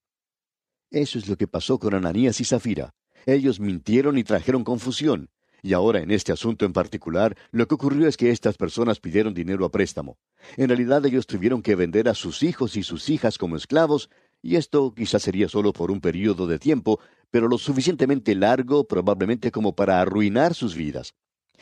Eso 0.89 1.20
es 1.20 1.27
lo 1.27 1.38
que 1.38 1.48
pasó 1.48 1.77
con 1.77 1.94
Ananías 1.94 2.39
y 2.39 2.46
Zafira. 2.46 2.94
Ellos 3.25 3.60
mintieron 3.60 4.18
y 4.18 4.24
trajeron 4.24 4.63
confusión. 4.63 5.30
Y 5.63 5.74
ahora 5.74 6.00
en 6.01 6.10
este 6.10 6.32
asunto 6.32 6.65
en 6.65 6.74
particular, 6.74 7.38
lo 7.51 7.68
que 7.68 7.75
ocurrió 7.75 8.08
es 8.08 8.18
que 8.18 8.32
estas 8.32 8.58
personas 8.58 9.00
pidieron 9.00 9.34
dinero 9.34 9.63
a 9.63 9.72
préstamo. 9.72 10.18
En 10.58 10.70
realidad 10.70 11.06
ellos 11.06 11.27
tuvieron 11.27 11.62
que 11.62 11.75
vender 11.75 12.10
a 12.10 12.15
sus 12.15 12.41
hijos 12.44 12.75
y 12.77 12.84
sus 12.84 13.10
hijas 13.10 13.38
como 13.38 13.58
esclavos, 13.58 14.10
y 14.41 14.56
esto 14.56 14.94
quizás 14.96 15.22
sería 15.22 15.48
solo 15.48 15.72
por 15.72 15.91
un 15.91 16.01
periodo 16.01 16.48
de 16.48 16.58
tiempo, 16.58 17.00
pero 17.31 17.47
lo 17.47 17.57
suficientemente 17.57 18.35
largo 18.35 18.88
probablemente 18.88 19.51
como 19.51 19.73
para 19.73 20.01
arruinar 20.01 20.53
sus 20.53 20.75
vidas. 20.75 21.15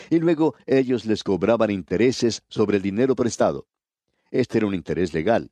Y 0.09 0.19
luego 0.19 0.55
ellos 0.65 1.05
les 1.05 1.23
cobraban 1.23 1.71
intereses 1.71 2.43
sobre 2.49 2.77
el 2.77 2.83
dinero 2.83 3.15
prestado. 3.15 3.67
Este 4.31 4.57
era 4.57 4.67
un 4.67 4.75
interés 4.75 5.13
legal. 5.13 5.51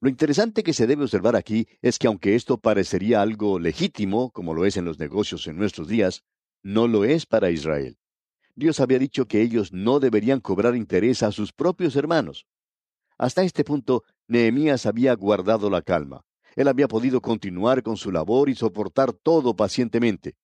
Lo 0.00 0.08
interesante 0.08 0.62
que 0.62 0.74
se 0.74 0.86
debe 0.86 1.04
observar 1.04 1.36
aquí 1.36 1.68
es 1.80 1.98
que 1.98 2.06
aunque 2.06 2.34
esto 2.34 2.58
parecería 2.58 3.22
algo 3.22 3.58
legítimo, 3.58 4.30
como 4.30 4.54
lo 4.54 4.66
es 4.66 4.76
en 4.76 4.84
los 4.84 4.98
negocios 4.98 5.46
en 5.46 5.56
nuestros 5.56 5.88
días, 5.88 6.22
no 6.62 6.86
lo 6.86 7.04
es 7.04 7.24
para 7.26 7.50
Israel. 7.50 7.96
Dios 8.54 8.80
había 8.80 8.98
dicho 8.98 9.26
que 9.26 9.40
ellos 9.40 9.72
no 9.72 9.98
deberían 10.00 10.40
cobrar 10.40 10.76
interés 10.76 11.22
a 11.22 11.32
sus 11.32 11.52
propios 11.52 11.96
hermanos. 11.96 12.46
Hasta 13.18 13.42
este 13.42 13.64
punto, 13.64 14.04
Nehemías 14.28 14.84
había 14.84 15.14
guardado 15.14 15.70
la 15.70 15.80
calma. 15.80 16.25
Él 16.56 16.68
había 16.68 16.88
podido 16.88 17.20
continuar 17.20 17.82
con 17.82 17.96
su 17.96 18.10
labor 18.10 18.48
y 18.48 18.54
soportar 18.54 19.12
todo 19.12 19.54
pacientemente. 19.54 20.34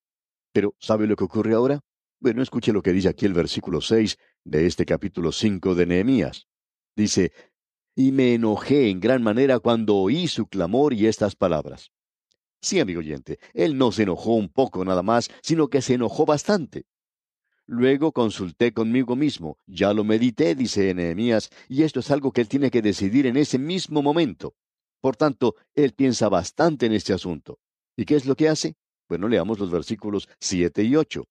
Pero, 0.52 0.76
¿sabe 0.78 1.06
lo 1.06 1.16
que 1.16 1.24
ocurre 1.24 1.54
ahora? 1.54 1.80
Bueno, 2.20 2.42
escuche 2.42 2.72
lo 2.72 2.82
que 2.82 2.92
dice 2.92 3.08
aquí 3.08 3.24
el 3.26 3.32
versículo 3.32 3.80
6 3.80 4.18
de 4.44 4.66
este 4.66 4.84
capítulo 4.84 5.32
5 5.32 5.74
de 5.74 5.86
Nehemías. 5.86 6.46
Dice, 6.94 7.32
y 7.96 8.12
me 8.12 8.34
enojé 8.34 8.90
en 8.90 9.00
gran 9.00 9.22
manera 9.22 9.58
cuando 9.58 9.96
oí 9.96 10.28
su 10.28 10.46
clamor 10.46 10.92
y 10.92 11.06
estas 11.06 11.34
palabras. 11.34 11.90
Sí, 12.60 12.78
amigo 12.78 13.00
oyente, 13.00 13.38
él 13.54 13.76
no 13.76 13.90
se 13.90 14.04
enojó 14.04 14.34
un 14.34 14.50
poco 14.50 14.84
nada 14.84 15.02
más, 15.02 15.30
sino 15.42 15.68
que 15.68 15.82
se 15.82 15.94
enojó 15.94 16.26
bastante. 16.26 16.84
Luego 17.66 18.12
consulté 18.12 18.72
conmigo 18.72 19.16
mismo, 19.16 19.56
ya 19.66 19.94
lo 19.94 20.04
medité, 20.04 20.54
dice 20.54 20.92
Nehemías, 20.94 21.48
y 21.68 21.84
esto 21.84 22.00
es 22.00 22.10
algo 22.10 22.32
que 22.32 22.42
él 22.42 22.48
tiene 22.48 22.70
que 22.70 22.82
decidir 22.82 23.26
en 23.26 23.36
ese 23.36 23.58
mismo 23.58 24.02
momento. 24.02 24.54
Por 25.02 25.16
tanto, 25.16 25.56
él 25.74 25.92
piensa 25.94 26.28
bastante 26.28 26.86
en 26.86 26.92
este 26.92 27.12
asunto. 27.12 27.58
¿Y 27.96 28.04
qué 28.04 28.14
es 28.14 28.24
lo 28.24 28.36
que 28.36 28.48
hace? 28.48 28.76
Bueno, 29.08 29.28
leamos 29.28 29.58
los 29.58 29.70
versículos 29.70 30.28
siete 30.38 30.84
y 30.84 30.94
ocho. 30.94 31.26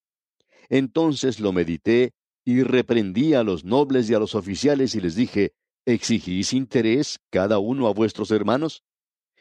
Entonces 0.69 1.39
lo 1.39 1.53
medité 1.53 2.13
y 2.43 2.63
reprendí 2.63 3.33
a 3.33 3.43
los 3.43 3.63
nobles 3.63 4.09
y 4.09 4.13
a 4.13 4.19
los 4.19 4.35
oficiales 4.35 4.93
y 4.95 4.99
les 4.99 5.15
dije, 5.15 5.53
¿exigís 5.85 6.51
interés 6.51 7.19
cada 7.29 7.59
uno 7.59 7.87
a 7.87 7.93
vuestros 7.93 8.29
hermanos? 8.31 8.83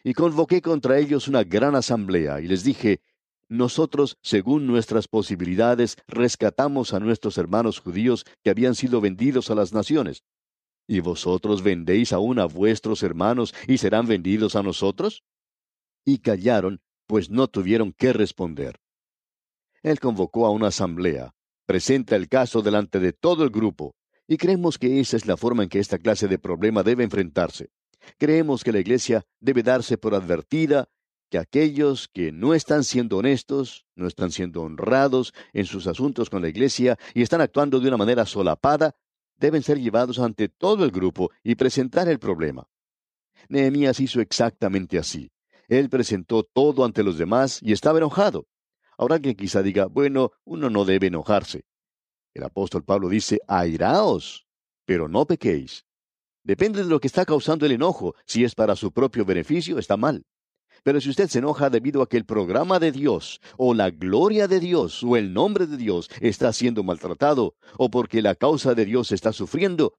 Y 0.05 0.15
convoqué 0.15 0.63
contra 0.63 0.99
ellos 0.99 1.27
una 1.27 1.43
gran 1.43 1.75
asamblea, 1.75 2.41
y 2.41 2.47
les 2.47 2.63
dije, 2.63 3.01
Nosotros, 3.49 4.17
según 4.23 4.69
nuestras 4.69 5.09
posibilidades, 5.09 5.97
rescatamos 6.07 6.95
a 6.95 7.01
nuestros 7.01 7.37
hermanos 7.37 7.81
judíos 7.81 8.25
que 8.45 8.51
habían 8.51 8.77
sido 8.77 9.01
vendidos 9.01 9.51
a 9.51 9.57
las 9.57 9.73
naciones. 9.73 10.23
¿Y 10.91 10.99
vosotros 10.99 11.63
vendéis 11.63 12.13
aún 12.13 12.41
a 12.41 12.47
vuestros 12.47 13.05
hermanos 13.05 13.55
y 13.69 13.79
serán 13.79 14.09
vendidos 14.09 14.57
a 14.57 14.63
nosotros? 14.65 15.23
Y 16.05 16.19
callaron, 16.19 16.81
pues 17.07 17.31
no 17.31 17.47
tuvieron 17.47 17.93
qué 17.93 18.13
responder. 18.13 18.81
Él 19.85 20.01
convocó 20.01 20.47
a 20.47 20.51
una 20.51 20.67
asamblea, 20.67 21.33
presenta 21.65 22.17
el 22.17 22.29
caso 22.29 22.61
delante 22.61 22.99
de 22.99 23.13
todo 23.13 23.45
el 23.45 23.51
grupo, 23.51 23.95
y 24.27 24.37
creemos 24.37 24.79
que 24.79 24.99
esa 24.99 25.17
es 25.17 25.27
la 25.27 25.37
forma 25.37 25.63
en 25.63 25.69
que 25.69 25.79
esta 25.79 25.97
clase 25.97 26.27
de 26.27 26.41
problema 26.41 26.83
debe 26.83 27.05
enfrentarse. 27.05 27.71
Creemos 28.19 28.65
que 28.65 28.73
la 28.73 28.81
Iglesia 28.81 29.25
debe 29.39 29.63
darse 29.63 29.97
por 29.97 30.17
advertida 30.17 30.89
que 31.31 31.39
aquellos 31.39 32.09
que 32.09 32.33
no 32.33 32.53
están 32.53 32.83
siendo 32.83 33.19
honestos, 33.19 33.87
no 33.95 34.09
están 34.09 34.33
siendo 34.33 34.63
honrados 34.63 35.35
en 35.53 35.67
sus 35.67 35.87
asuntos 35.87 36.31
con 36.31 36.43
la 36.43 36.49
Iglesia 36.49 36.99
y 37.15 37.23
están 37.23 37.43
actuando 37.43 37.79
de 37.79 37.87
una 37.87 37.97
manera 37.97 38.27
solapada, 38.27 38.97
deben 39.41 39.63
ser 39.63 39.81
llevados 39.81 40.19
ante 40.19 40.49
todo 40.49 40.85
el 40.85 40.91
grupo 40.91 41.31
y 41.43 41.57
presentar 41.57 42.09
el 42.09 42.19
problema. 42.19 42.69
Nehemías 43.49 43.99
hizo 43.99 44.21
exactamente 44.21 44.99
así. 44.99 45.33
Él 45.67 45.89
presentó 45.89 46.45
todo 46.45 46.85
ante 46.85 47.03
los 47.03 47.17
demás 47.19 47.59
y 47.63 47.73
estaba 47.73 47.99
enojado. 47.99 48.47
Ahora 48.99 49.19
que 49.19 49.35
quizá 49.35 49.63
diga, 49.63 49.87
bueno, 49.87 50.33
uno 50.45 50.69
no 50.69 50.85
debe 50.85 51.07
enojarse. 51.07 51.65
El 52.35 52.45
apóstol 52.45 52.85
Pablo 52.85 53.09
dice, 53.09 53.41
airaos, 53.49 54.47
pero 54.85 55.09
no 55.09 55.27
pequéis. 55.27 55.85
Depende 56.45 56.83
de 56.83 56.91
lo 56.91 57.01
que 57.01 57.07
está 57.07 57.25
causando 57.25 57.67
el 57.67 57.73
enojo. 57.73 58.15
Si 58.27 58.45
es 58.45 58.55
para 58.55 58.77
su 58.77 58.93
propio 58.93 59.25
beneficio, 59.25 59.79
está 59.79 59.97
mal. 59.97 60.25
Pero 60.83 61.01
si 61.01 61.11
usted 61.11 61.29
se 61.29 61.39
enoja 61.39 61.71
debido 61.71 62.03
a 62.03 62.09
que 62.09 62.17
el 62.17 62.25
programa 62.25 62.79
de 62.79 62.93
Dios, 62.93 63.41
o 63.57 63.75
la 63.75 63.91
gloria 63.91 64.49
de 64.49 64.61
Dios, 64.61 65.03
o 65.03 65.17
el 65.17 65.33
nombre 65.33 65.67
de 65.67 65.77
Dios 65.77 66.11
está 66.21 66.53
siendo 66.53 66.83
maltratado, 66.83 67.55
o 67.77 67.91
porque 67.91 68.23
la 68.23 68.35
causa 68.35 68.75
de 68.75 68.85
Dios 68.85 69.13
está 69.13 69.33
sufriendo, 69.33 69.95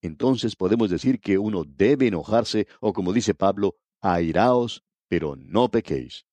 entonces 0.00 0.54
podemos 0.56 0.90
decir 0.90 1.20
que 1.20 1.38
uno 1.38 1.64
debe 1.64 2.06
enojarse, 2.06 2.66
o 2.80 2.92
como 2.92 3.12
dice 3.12 3.34
Pablo, 3.34 3.76
airaos, 4.00 4.84
pero 5.08 5.36
no 5.36 5.70
pequéis. 5.70 6.26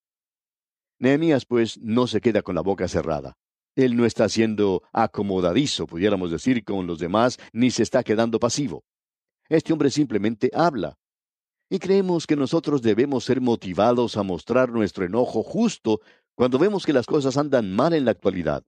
Nehemías, 0.99 1.45
pues, 1.45 1.77
no 1.79 2.07
se 2.07 2.21
queda 2.21 2.41
con 2.41 2.55
la 2.55 2.61
boca 2.61 2.87
cerrada. 2.87 3.37
Él 3.75 3.97
no 3.97 4.05
está 4.05 4.29
siendo 4.29 4.83
acomodadizo, 4.93 5.87
pudiéramos 5.87 6.31
decir, 6.31 6.63
con 6.63 6.87
los 6.87 6.99
demás, 6.99 7.37
ni 7.51 7.71
se 7.71 7.83
está 7.83 8.03
quedando 8.03 8.39
pasivo. 8.39 8.85
Este 9.49 9.73
hombre 9.73 9.89
simplemente 9.89 10.49
habla. 10.53 10.97
Y 11.75 11.79
creemos 11.79 12.25
que 12.25 12.37
nosotros 12.37 12.81
debemos 12.81 13.25
ser 13.25 13.41
motivados 13.41 14.15
a 14.15 14.23
mostrar 14.23 14.71
nuestro 14.71 15.03
enojo 15.03 15.43
justo 15.43 15.99
cuando 16.33 16.57
vemos 16.57 16.85
que 16.85 16.93
las 16.93 17.05
cosas 17.05 17.35
andan 17.35 17.75
mal 17.75 17.93
en 17.93 18.05
la 18.05 18.11
actualidad. 18.11 18.63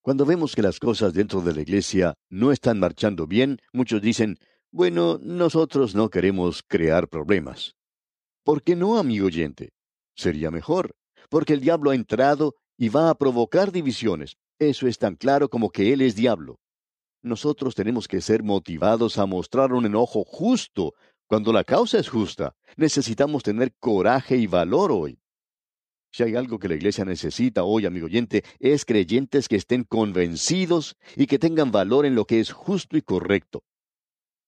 Cuando 0.00 0.24
vemos 0.24 0.54
que 0.56 0.62
las 0.62 0.80
cosas 0.80 1.12
dentro 1.12 1.42
de 1.42 1.54
la 1.54 1.60
iglesia 1.60 2.14
no 2.30 2.52
están 2.52 2.80
marchando 2.80 3.26
bien, 3.26 3.58
muchos 3.74 4.00
dicen, 4.00 4.38
bueno, 4.70 5.18
nosotros 5.20 5.94
no 5.94 6.08
queremos 6.08 6.62
crear 6.66 7.08
problemas. 7.08 7.74
¿Por 8.42 8.62
qué 8.62 8.74
no, 8.74 8.96
amigo 8.96 9.26
oyente? 9.26 9.74
Sería 10.14 10.50
mejor, 10.50 10.96
porque 11.28 11.52
el 11.52 11.60
diablo 11.60 11.90
ha 11.90 11.94
entrado 11.94 12.54
y 12.78 12.88
va 12.88 13.10
a 13.10 13.16
provocar 13.16 13.70
divisiones. 13.70 14.38
Eso 14.58 14.86
es 14.86 14.96
tan 14.96 15.16
claro 15.16 15.50
como 15.50 15.68
que 15.68 15.92
él 15.92 16.00
es 16.00 16.16
diablo. 16.16 16.58
Nosotros 17.20 17.74
tenemos 17.74 18.08
que 18.08 18.22
ser 18.22 18.42
motivados 18.42 19.18
a 19.18 19.26
mostrar 19.26 19.74
un 19.74 19.84
enojo 19.84 20.24
justo 20.24 20.94
cuando 21.26 21.52
la 21.52 21.64
causa 21.64 21.98
es 21.98 22.08
justa. 22.08 22.54
Necesitamos 22.76 23.42
tener 23.42 23.74
coraje 23.78 24.36
y 24.36 24.46
valor 24.46 24.92
hoy. 24.92 25.18
Si 26.12 26.22
hay 26.22 26.34
algo 26.34 26.58
que 26.58 26.68
la 26.68 26.76
iglesia 26.76 27.04
necesita 27.04 27.64
hoy, 27.64 27.84
amigo 27.84 28.06
oyente, 28.06 28.42
es 28.58 28.84
creyentes 28.84 29.48
que 29.48 29.56
estén 29.56 29.84
convencidos 29.84 30.96
y 31.14 31.26
que 31.26 31.38
tengan 31.38 31.72
valor 31.72 32.06
en 32.06 32.14
lo 32.14 32.24
que 32.24 32.40
es 32.40 32.52
justo 32.52 32.96
y 32.96 33.02
correcto. 33.02 33.64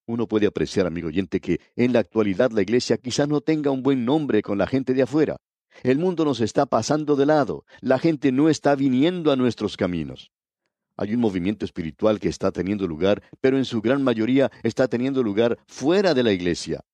Uno 0.07 0.27
puede 0.27 0.47
apreciar, 0.47 0.87
amigo 0.87 1.09
oyente, 1.09 1.41
que 1.41 1.61
en 1.77 1.93
la 1.93 1.99
actualidad 1.99 2.51
la 2.53 2.63
iglesia 2.63 2.97
quizá 2.97 3.27
no 3.27 3.43
tenga 3.43 3.71
un 3.71 3.83
buen 3.83 4.07
nombre 4.07 4.41
con 4.41 4.57
la 4.57 4.67
gente 4.67 4.95
de 4.95 5.03
afuera. 5.03 5.37
El 5.83 5.99
mundo 5.99 6.25
nos 6.25 6.41
está 6.41 6.65
pasando 6.65 7.15
de 7.15 7.27
lado. 7.27 7.65
La 7.81 7.99
gente 7.99 8.33
no 8.33 8.49
está 8.49 8.75
viniendo 8.75 9.31
a 9.31 9.37
nuestros 9.37 9.77
caminos. 9.77 10.31
Hay 10.99 11.15
un 11.15 11.21
movimiento 11.21 11.65
espiritual 11.65 12.19
que 12.19 12.29
está 12.29 12.51
teniendo 12.51 12.87
lugar, 12.89 13.23
pero 13.41 13.57
en 13.57 13.65
su 13.65 13.81
gran 13.81 14.03
mayoría 14.03 14.51
está 14.65 14.89
teniendo 14.89 15.23
lugar 15.23 15.57
fuera 15.69 16.13
de 16.13 16.25
la 16.25 16.33
iglesia. 16.33 16.85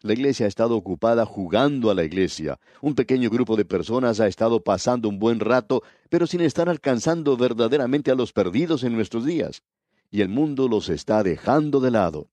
La 0.00 0.12
iglesia 0.12 0.46
ha 0.46 0.48
estado 0.48 0.76
ocupada 0.76 1.24
jugando 1.24 1.90
a 1.90 1.94
la 1.94 2.02
iglesia. 2.02 2.58
Un 2.82 2.96
pequeño 2.96 3.30
grupo 3.30 3.56
de 3.56 3.64
personas 3.64 4.18
ha 4.18 4.26
estado 4.26 4.62
pasando 4.64 5.08
un 5.08 5.20
buen 5.20 5.38
rato, 5.38 5.84
pero 6.08 6.26
sin 6.26 6.40
estar 6.40 6.68
alcanzando 6.68 7.36
verdaderamente 7.36 8.10
a 8.10 8.16
los 8.16 8.32
perdidos 8.32 8.82
en 8.82 8.94
nuestros 8.94 9.24
días. 9.24 9.62
Y 10.10 10.20
el 10.20 10.28
mundo 10.28 10.66
los 10.66 10.88
está 10.88 11.22
dejando 11.22 11.78
de 11.78 11.92
lado. 11.92 12.30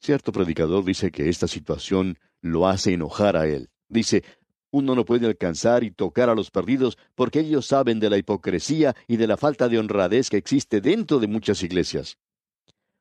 Cierto 0.00 0.32
predicador 0.32 0.84
dice 0.84 1.12
que 1.12 1.28
esta 1.28 1.46
situación 1.46 2.18
lo 2.40 2.66
hace 2.66 2.92
enojar 2.92 3.36
a 3.36 3.46
él. 3.46 3.70
Dice, 3.88 4.24
uno 4.72 4.94
no 4.94 5.04
puede 5.04 5.26
alcanzar 5.26 5.84
y 5.84 5.90
tocar 5.90 6.28
a 6.28 6.34
los 6.34 6.50
perdidos 6.50 6.98
porque 7.14 7.40
ellos 7.40 7.66
saben 7.66 8.00
de 8.00 8.10
la 8.10 8.18
hipocresía 8.18 8.96
y 9.06 9.18
de 9.18 9.26
la 9.26 9.36
falta 9.36 9.68
de 9.68 9.78
honradez 9.78 10.30
que 10.30 10.38
existe 10.38 10.80
dentro 10.80 11.20
de 11.20 11.28
muchas 11.28 11.62
iglesias. 11.62 12.18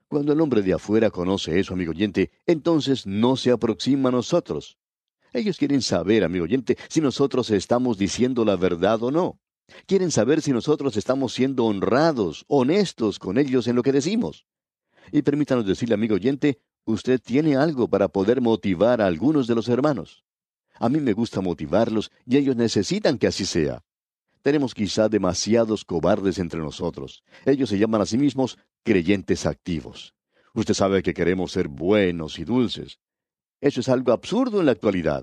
Cuando 0.08 0.34
el 0.34 0.42
hombre 0.42 0.62
de 0.62 0.74
afuera 0.74 1.10
conoce 1.10 1.58
eso, 1.58 1.74
amigo 1.74 1.92
oyente, 1.92 2.30
entonces 2.46 3.08
no 3.08 3.38
se 3.38 3.52
aproxima 3.52 4.10
a 4.10 4.12
nosotros. 4.12 4.78
Ellos 5.32 5.58
quieren 5.58 5.82
saber, 5.82 6.26
amigo 6.26 6.44
oyente, 6.44 6.78
si 6.90 7.00
nosotros 7.00 7.50
estamos 7.50 7.98
diciendo 7.98 8.44
la 8.44 8.58
verdad 8.58 9.02
o 9.02 9.10
no. 9.10 9.40
Quieren 9.86 10.12
saber 10.12 10.42
si 10.42 10.52
nosotros 10.52 10.98
estamos 10.98 11.34
siendo 11.34 11.64
honrados, 11.66 12.44
honestos 12.50 13.18
con 13.18 13.38
ellos 13.38 13.68
en 13.68 13.78
lo 13.78 13.84
que 13.84 13.94
decimos. 13.94 14.46
Y 15.14 15.22
permítanos 15.22 15.66
decirle, 15.66 15.96
amigo 15.96 16.16
oyente, 16.16 16.60
usted 16.84 17.22
tiene 17.22 17.56
algo 17.56 17.88
para 17.88 18.10
poder 18.10 18.42
motivar 18.42 19.02
a 19.02 19.08
algunos 19.08 19.48
de 19.48 19.56
los 19.56 19.70
hermanos. 19.70 20.26
A 20.82 20.90
mí 20.90 21.00
me 21.00 21.14
gusta 21.14 21.42
motivarlos 21.42 22.12
y 22.26 22.38
ellos 22.38 22.56
necesitan 22.56 23.20
que 23.20 23.28
así 23.28 23.46
sea. 23.46 23.84
Tenemos 24.42 24.74
quizá 24.74 25.10
demasiados 25.10 25.86
cobardes 25.86 26.40
entre 26.40 26.60
nosotros. 26.60 27.24
Ellos 27.46 27.70
se 27.70 27.78
llaman 27.78 28.02
a 28.02 28.08
sí 28.08 28.18
mismos 28.18 28.58
creyentes 28.84 29.46
activos. 29.46 30.16
Usted 30.56 30.74
sabe 30.74 31.04
que 31.04 31.14
queremos 31.14 31.52
ser 31.52 31.68
buenos 31.68 32.40
y 32.40 32.46
dulces. 32.46 32.98
Eso 33.60 33.82
es 33.82 33.90
algo 33.90 34.12
absurdo 34.12 34.60
en 34.60 34.66
la 34.66 34.72
actualidad. 34.72 35.22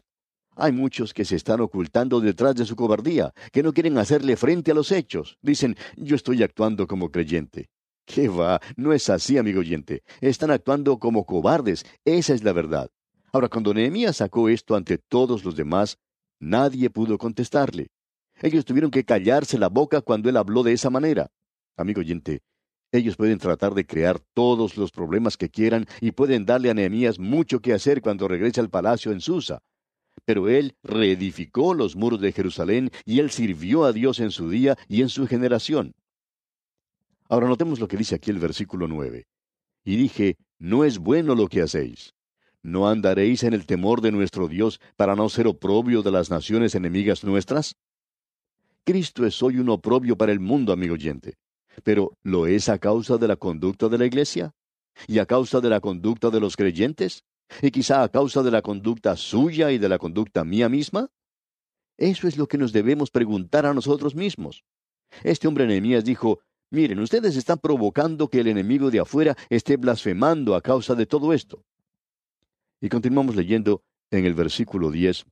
Hay 0.54 0.70
muchos 0.70 1.12
que 1.12 1.24
se 1.24 1.34
están 1.34 1.60
ocultando 1.60 2.20
detrás 2.20 2.54
de 2.54 2.64
su 2.64 2.76
cobardía, 2.76 3.34
que 3.50 3.64
no 3.64 3.72
quieren 3.72 3.98
hacerle 3.98 4.36
frente 4.36 4.70
a 4.70 4.74
los 4.74 4.92
hechos. 4.92 5.38
Dicen, 5.42 5.76
yo 5.96 6.14
estoy 6.14 6.44
actuando 6.44 6.86
como 6.86 7.10
creyente. 7.10 7.68
¿Qué 8.06 8.28
va? 8.28 8.60
No 8.76 8.92
es 8.92 9.10
así, 9.10 9.38
amigo 9.38 9.58
oyente. 9.58 10.04
Están 10.20 10.52
actuando 10.52 11.00
como 11.00 11.26
cobardes. 11.26 11.84
Esa 12.04 12.32
es 12.32 12.44
la 12.44 12.52
verdad. 12.52 12.92
Ahora, 13.32 13.48
cuando 13.48 13.74
Nehemías 13.74 14.16
sacó 14.16 14.48
esto 14.48 14.74
ante 14.74 14.98
todos 14.98 15.44
los 15.44 15.54
demás, 15.54 15.98
nadie 16.40 16.88
pudo 16.88 17.18
contestarle. 17.18 17.88
Ellos 18.40 18.64
tuvieron 18.64 18.90
que 18.90 19.04
callarse 19.04 19.58
la 19.58 19.68
boca 19.68 20.00
cuando 20.00 20.28
él 20.28 20.36
habló 20.36 20.62
de 20.62 20.72
esa 20.72 20.90
manera. 20.90 21.28
Amigo 21.76 22.00
oyente, 22.00 22.40
ellos 22.90 23.16
pueden 23.16 23.38
tratar 23.38 23.74
de 23.74 23.86
crear 23.86 24.18
todos 24.32 24.76
los 24.76 24.90
problemas 24.92 25.36
que 25.36 25.50
quieran 25.50 25.86
y 26.00 26.12
pueden 26.12 26.46
darle 26.46 26.70
a 26.70 26.74
Nehemías 26.74 27.18
mucho 27.18 27.60
que 27.60 27.74
hacer 27.74 28.00
cuando 28.00 28.28
regrese 28.28 28.60
al 28.60 28.70
palacio 28.70 29.12
en 29.12 29.20
Susa. 29.20 29.60
Pero 30.24 30.48
él 30.48 30.74
reedificó 30.82 31.74
los 31.74 31.96
muros 31.96 32.20
de 32.20 32.32
Jerusalén 32.32 32.90
y 33.04 33.20
él 33.20 33.30
sirvió 33.30 33.84
a 33.84 33.92
Dios 33.92 34.20
en 34.20 34.30
su 34.30 34.48
día 34.48 34.76
y 34.88 35.02
en 35.02 35.10
su 35.10 35.26
generación. 35.26 35.92
Ahora 37.28 37.46
notemos 37.46 37.78
lo 37.78 37.88
que 37.88 37.98
dice 37.98 38.14
aquí 38.14 38.30
el 38.30 38.38
versículo 38.38 38.88
nueve. 38.88 39.26
Y 39.84 39.96
dije, 39.96 40.36
no 40.58 40.84
es 40.84 40.98
bueno 40.98 41.34
lo 41.34 41.46
que 41.48 41.60
hacéis. 41.60 42.14
¿No 42.62 42.88
andaréis 42.88 43.44
en 43.44 43.54
el 43.54 43.66
temor 43.66 44.00
de 44.00 44.10
nuestro 44.10 44.48
Dios 44.48 44.80
para 44.96 45.14
no 45.14 45.28
ser 45.28 45.46
oprobio 45.46 46.02
de 46.02 46.10
las 46.10 46.30
naciones 46.30 46.74
enemigas 46.74 47.22
nuestras? 47.22 47.76
Cristo 48.84 49.26
es 49.26 49.42
hoy 49.42 49.58
un 49.58 49.68
oprobio 49.68 50.16
para 50.16 50.32
el 50.32 50.40
mundo, 50.40 50.72
amigo 50.72 50.94
oyente. 50.94 51.34
Pero 51.84 52.12
¿lo 52.22 52.46
es 52.46 52.68
a 52.68 52.78
causa 52.78 53.16
de 53.16 53.28
la 53.28 53.36
conducta 53.36 53.88
de 53.88 53.98
la 53.98 54.06
Iglesia? 54.06 54.52
¿Y 55.06 55.18
a 55.20 55.26
causa 55.26 55.60
de 55.60 55.68
la 55.68 55.80
conducta 55.80 56.30
de 56.30 56.40
los 56.40 56.56
creyentes? 56.56 57.22
¿Y 57.62 57.70
quizá 57.70 58.02
a 58.02 58.08
causa 58.08 58.42
de 58.42 58.50
la 58.50 58.62
conducta 58.62 59.16
suya 59.16 59.70
y 59.70 59.78
de 59.78 59.88
la 59.88 59.98
conducta 59.98 60.44
mía 60.44 60.68
misma? 60.68 61.08
Eso 61.96 62.26
es 62.26 62.36
lo 62.36 62.48
que 62.48 62.58
nos 62.58 62.72
debemos 62.72 63.10
preguntar 63.10 63.66
a 63.66 63.74
nosotros 63.74 64.14
mismos. 64.14 64.64
Este 65.22 65.46
hombre 65.46 65.66
Nehemías 65.66 66.04
dijo, 66.04 66.40
Miren, 66.70 66.98
ustedes 66.98 67.36
están 67.36 67.58
provocando 67.58 68.28
que 68.28 68.40
el 68.40 68.48
enemigo 68.48 68.90
de 68.90 69.00
afuera 69.00 69.36
esté 69.48 69.76
blasfemando 69.76 70.54
a 70.54 70.60
causa 70.60 70.94
de 70.94 71.06
todo 71.06 71.32
esto. 71.32 71.64
Y 72.80 72.88
continuamos 72.88 73.34
leyendo 73.34 73.82
en 74.10 74.24
el 74.24 74.34
versículo 74.34 74.92
10. 74.92 75.26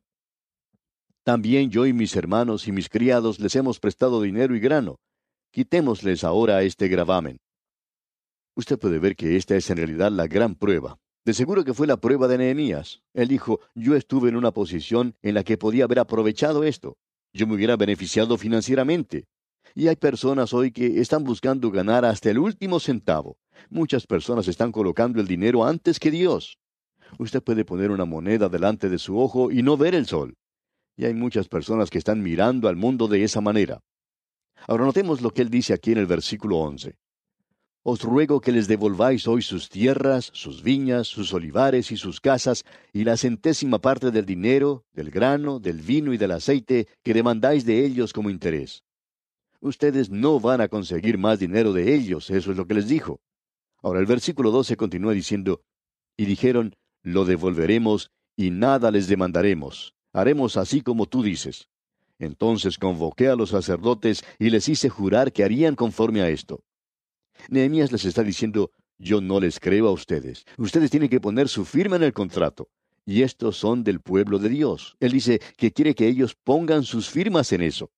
También 1.23 1.71
yo 1.71 1.87
y 1.87 1.93
mis 1.93 2.17
hermanos 2.17 2.67
y 2.67 2.73
mis 2.73 2.89
criados 2.89 3.39
les 3.39 3.55
hemos 3.55 3.79
prestado 3.79 4.21
dinero 4.21 4.57
y 4.57 4.61
grano. 4.61 4.97
Quitémosles 5.53 6.25
ahora 6.25 6.63
este 6.63 6.89
gravamen. 6.89 7.39
Usted 8.57 8.79
puede 8.79 8.99
ver 8.99 9.15
que 9.15 9.37
esta 9.37 9.55
es 9.55 9.71
en 9.71 9.77
realidad 9.77 10.11
la 10.11 10.27
gran 10.27 10.57
prueba. 10.57 10.99
De 11.25 11.35
seguro 11.35 11.65
que 11.65 11.75
fue 11.75 11.87
la 11.87 11.99
prueba 11.99 12.27
de 12.27 12.39
Nehemías. 12.39 13.03
Él 13.15 13.29
dijo, 13.29 13.61
yo 13.75 13.95
estuve 13.95 14.29
en 14.29 14.37
una 14.37 14.53
posición 14.53 15.15
en 15.23 15.35
la 15.35 15.45
que 15.45 15.57
podía 15.57 15.85
haber 15.85 16.01
aprovechado 16.01 16.65
esto. 16.65 16.97
Yo 17.33 17.47
me 17.47 17.55
hubiera 17.55 17.77
beneficiado 17.77 18.39
financieramente. 18.39 19.27
Y 19.75 19.89
hay 19.89 19.97
personas 19.97 20.53
hoy 20.53 20.73
que 20.73 21.01
están 21.01 21.23
buscando 21.23 21.71
ganar 21.71 22.05
hasta 22.05 22.31
el 22.31 22.39
último 22.39 22.81
centavo. 22.81 23.37
Muchas 23.69 24.07
personas 24.07 24.49
están 24.49 24.73
colocando 24.73 25.21
el 25.21 25.27
dinero 25.27 25.65
antes 25.65 26.01
que 26.01 26.11
Dios. 26.11 26.59
Usted 27.19 27.43
puede 27.43 27.65
poner 27.65 27.91
una 27.91 28.05
moneda 28.05 28.49
delante 28.49 28.89
de 28.89 28.99
su 28.99 29.19
ojo 29.19 29.51
y 29.51 29.63
no 29.63 29.77
ver 29.77 29.95
el 29.95 30.07
sol. 30.07 30.35
Y 30.97 31.05
hay 31.05 31.15
muchas 31.15 31.49
personas 31.49 31.91
que 31.91 31.99
están 31.99 32.23
mirando 32.23 32.69
al 32.69 32.77
mundo 32.77 33.09
de 33.09 33.23
esa 33.23 33.41
manera. 33.41 33.81
Ahora 34.67 34.85
notemos 34.85 35.21
lo 35.21 35.31
que 35.31 35.43
él 35.43 35.51
dice 35.51 35.75
aquí 35.75 35.93
en 35.93 35.99
el 35.99 36.07
versículo 36.07 36.59
11. 36.59 36.97
Os 37.83 38.03
ruego 38.03 38.41
que 38.41 38.53
les 38.53 38.67
devolváis 38.67 39.29
hoy 39.29 39.43
sus 39.43 39.69
tierras, 39.69 40.31
sus 40.33 40.63
viñas, 40.63 41.07
sus 41.07 41.33
olivares 41.33 41.93
y 41.93 41.97
sus 41.97 42.21
casas, 42.21 42.65
y 42.93 43.05
la 43.05 43.17
centésima 43.17 43.79
parte 43.79 44.11
del 44.11 44.27
dinero, 44.27 44.85
del 44.93 45.11
grano, 45.11 45.61
del 45.61 45.81
vino 45.81 46.13
y 46.13 46.19
del 46.19 46.33
aceite 46.33 46.89
que 47.05 47.15
demandáis 47.15 47.65
de 47.65 47.85
ellos 47.85 48.13
como 48.13 48.31
interés 48.31 48.83
ustedes 49.61 50.11
no 50.11 50.41
van 50.41 50.61
a 50.61 50.69
conseguir 50.69 51.19
más 51.19 51.39
dinero 51.39 51.73
de 51.73 51.95
ellos, 51.95 52.31
eso 52.31 52.51
es 52.51 52.57
lo 52.57 52.67
que 52.67 52.75
les 52.75 52.89
dijo. 52.89 53.21
Ahora 53.83 54.01
el 54.01 54.07
versículo 54.07 54.51
12 54.51 54.77
continúa 54.77 55.13
diciendo, 55.13 55.63
y 56.17 56.25
dijeron, 56.25 56.75
lo 57.07 57.25
devolveremos 57.25 58.11
y 58.37 58.51
nada 58.51 58.91
les 58.91 59.07
demandaremos, 59.07 59.95
haremos 60.13 60.57
así 60.57 60.81
como 60.81 61.07
tú 61.07 61.23
dices. 61.23 61.69
Entonces 62.19 62.79
convoqué 62.79 63.29
a 63.29 63.37
los 63.37 63.51
sacerdotes 63.51 64.25
y 64.41 64.51
les 64.51 64.69
hice 64.69 64.89
jurar 64.89 65.33
que 65.33 65.45
harían 65.45 65.77
conforme 65.77 66.21
a 66.21 66.31
esto. 66.31 66.65
Nehemías 67.49 67.93
les 67.93 68.07
está 68.07 68.25
diciendo, 68.25 68.73
yo 68.99 69.21
no 69.21 69.39
les 69.39 69.61
creo 69.61 69.87
a 69.87 69.93
ustedes, 69.93 70.45
ustedes 70.59 70.91
tienen 70.91 71.09
que 71.09 71.21
poner 71.21 71.49
su 71.49 71.65
firma 71.65 71.95
en 71.95 72.03
el 72.03 72.13
contrato. 72.13 72.69
Y 73.05 73.23
estos 73.23 73.57
son 73.57 73.85
del 73.85 74.01
pueblo 74.01 74.41
de 74.41 74.49
Dios. 74.49 74.97
Él 74.99 75.13
dice 75.13 75.41
que 75.57 75.71
quiere 75.71 75.95
que 75.95 76.09
ellos 76.09 76.35
pongan 76.43 76.83
sus 76.83 77.09
firmas 77.09 77.53
en 77.53 77.63
eso. 77.63 77.93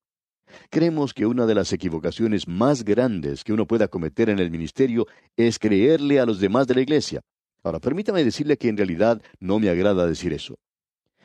Creemos 0.68 1.14
que 1.14 1.24
una 1.24 1.46
de 1.46 1.54
las 1.54 1.72
equivocaciones 1.72 2.46
más 2.46 2.84
grandes 2.84 3.42
que 3.42 3.54
uno 3.54 3.66
pueda 3.66 3.88
cometer 3.88 4.28
en 4.28 4.38
el 4.38 4.50
ministerio 4.50 5.06
es 5.34 5.58
creerle 5.58 6.20
a 6.20 6.26
los 6.26 6.40
demás 6.40 6.66
de 6.66 6.74
la 6.74 6.82
iglesia. 6.82 7.22
Ahora, 7.62 7.80
permítame 7.80 8.24
decirle 8.24 8.56
que 8.56 8.68
en 8.68 8.76
realidad 8.76 9.20
no 9.40 9.58
me 9.58 9.68
agrada 9.68 10.06
decir 10.06 10.32
eso. 10.32 10.58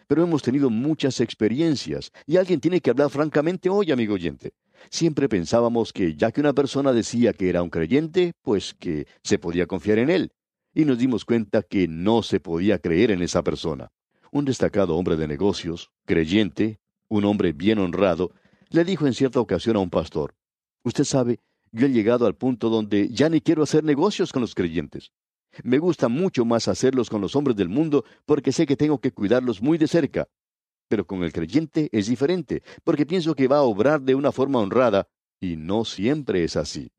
Pero 0.08 0.24
hemos 0.24 0.42
tenido 0.42 0.70
muchas 0.70 1.22
experiencias 1.22 2.12
y 2.26 2.38
alguien 2.38 2.60
tiene 2.60 2.82
que 2.82 2.90
hablar 2.90 3.10
francamente 3.10 3.70
hoy, 3.70 3.92
amigo 3.92 4.16
oyente. 4.16 4.54
Siempre 4.90 5.30
pensábamos 5.30 5.94
que 5.94 6.16
ya 6.16 6.32
que 6.32 6.42
una 6.42 6.54
persona 6.54 6.92
decía 6.92 7.34
que 7.34 7.50
era 7.50 7.64
un 7.64 7.70
creyente, 7.70 8.34
pues 8.42 8.74
que 8.74 9.08
se 9.24 9.40
podía 9.40 9.66
confiar 9.66 10.00
en 10.00 10.10
él. 10.10 10.32
Y 10.74 10.86
nos 10.86 10.98
dimos 10.98 11.24
cuenta 11.24 11.62
que 11.62 11.88
no 11.88 12.24
se 12.24 12.40
podía 12.40 12.80
creer 12.80 13.12
en 13.12 13.22
esa 13.22 13.44
persona. 13.44 13.92
Un 14.32 14.46
destacado 14.46 14.98
hombre 14.98 15.16
de 15.16 15.28
negocios, 15.28 15.92
creyente, 16.06 16.80
un 17.08 17.26
hombre 17.26 17.54
bien 17.54 17.80
honrado, 17.80 18.32
le 18.70 18.84
dijo 18.84 19.06
en 19.06 19.14
cierta 19.14 19.40
ocasión 19.40 19.76
a 19.76 19.80
un 19.80 19.92
pastor, 19.92 20.36
Usted 20.84 21.06
sabe, 21.06 21.40
yo 21.72 21.86
he 21.86 21.92
llegado 21.92 22.26
al 22.26 22.36
punto 22.36 22.70
donde 22.70 23.10
ya 23.10 23.30
ni 23.30 23.40
quiero 23.40 23.64
hacer 23.64 23.84
negocios 23.84 24.34
con 24.34 24.42
los 24.42 24.54
creyentes. 24.54 25.12
Me 25.64 25.78
gusta 25.78 26.08
mucho 26.08 26.46
más 26.46 26.68
hacerlos 26.68 27.10
con 27.10 27.22
los 27.22 27.36
hombres 27.36 27.56
del 27.56 27.70
mundo 27.70 28.06
porque 28.26 28.52
sé 28.52 28.66
que 28.66 28.76
tengo 28.76 29.00
que 29.00 29.12
cuidarlos 29.12 29.62
muy 29.62 29.78
de 29.78 29.88
cerca. 29.88 30.28
Pero 30.88 31.06
con 31.06 31.24
el 31.24 31.32
creyente 31.32 31.90
es 31.92 32.08
diferente, 32.08 32.64
porque 32.84 33.06
pienso 33.06 33.36
que 33.36 33.48
va 33.48 33.58
a 33.58 33.64
obrar 33.64 34.02
de 34.02 34.16
una 34.16 34.32
forma 34.32 34.60
honrada, 34.60 35.08
y 35.40 35.56
no 35.56 35.86
siempre 35.86 36.44
es 36.44 36.56
así. 36.56 36.92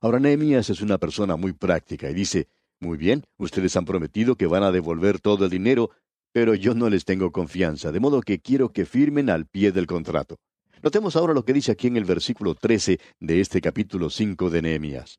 Ahora 0.00 0.20
Nehemías 0.20 0.70
es 0.70 0.80
una 0.80 0.98
persona 0.98 1.36
muy 1.36 1.52
práctica 1.52 2.10
y 2.10 2.14
dice, 2.14 2.48
muy 2.80 2.96
bien, 2.96 3.24
ustedes 3.38 3.76
han 3.76 3.84
prometido 3.84 4.36
que 4.36 4.46
van 4.46 4.62
a 4.62 4.70
devolver 4.70 5.20
todo 5.20 5.44
el 5.44 5.50
dinero, 5.50 5.90
pero 6.32 6.54
yo 6.54 6.74
no 6.74 6.90
les 6.90 7.04
tengo 7.04 7.32
confianza, 7.32 7.92
de 7.92 8.00
modo 8.00 8.20
que 8.20 8.40
quiero 8.40 8.72
que 8.72 8.84
firmen 8.84 9.30
al 9.30 9.46
pie 9.46 9.72
del 9.72 9.86
contrato. 9.86 10.36
Notemos 10.82 11.16
ahora 11.16 11.32
lo 11.32 11.44
que 11.44 11.54
dice 11.54 11.72
aquí 11.72 11.86
en 11.86 11.96
el 11.96 12.04
versículo 12.04 12.54
13 12.54 13.00
de 13.18 13.40
este 13.40 13.60
capítulo 13.60 14.10
5 14.10 14.50
de 14.50 14.62
Nehemías. 14.62 15.18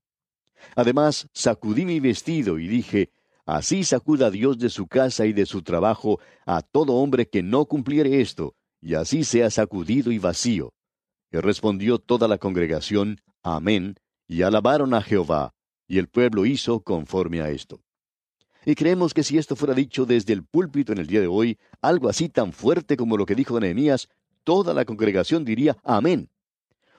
Además, 0.75 1.27
sacudí 1.33 1.85
mi 1.85 1.99
vestido 1.99 2.59
y 2.59 2.67
dije, 2.67 3.11
Así 3.47 3.85
sacuda 3.85 4.29
Dios 4.29 4.59
de 4.59 4.69
su 4.69 4.87
casa 4.87 5.25
y 5.25 5.31
de 5.31 5.45
su 5.45 5.61
trabajo 5.61 6.19
a 6.45 6.61
todo 6.61 6.95
hombre 6.95 7.29
que 7.29 7.41
no 7.41 7.65
cumpliere 7.65 8.19
esto, 8.19 8.55
y 8.81 8.95
así 8.95 9.23
sea 9.23 9.49
sacudido 9.49 10.11
y 10.11 10.19
vacío. 10.19 10.73
Y 11.31 11.37
respondió 11.37 11.97
toda 11.97 12.27
la 12.27 12.39
congregación, 12.39 13.21
Amén, 13.43 13.95
y 14.27 14.41
alabaron 14.41 14.93
a 14.93 15.01
Jehová, 15.01 15.53
y 15.87 15.97
el 15.97 16.09
pueblo 16.09 16.45
hizo 16.45 16.81
conforme 16.81 17.39
a 17.39 17.49
esto. 17.49 17.79
Y 18.65 18.75
creemos 18.75 19.13
que 19.13 19.23
si 19.23 19.37
esto 19.37 19.55
fuera 19.55 19.73
dicho 19.73 20.05
desde 20.05 20.33
el 20.33 20.43
púlpito 20.43 20.91
en 20.91 20.97
el 20.97 21.07
día 21.07 21.21
de 21.21 21.27
hoy, 21.27 21.57
algo 21.81 22.09
así 22.09 22.27
tan 22.27 22.51
fuerte 22.51 22.97
como 22.97 23.15
lo 23.15 23.25
que 23.25 23.33
dijo 23.33 23.57
Nehemías, 23.57 24.09
toda 24.43 24.73
la 24.73 24.83
congregación 24.83 25.45
diría 25.45 25.77
amén. 25.85 26.29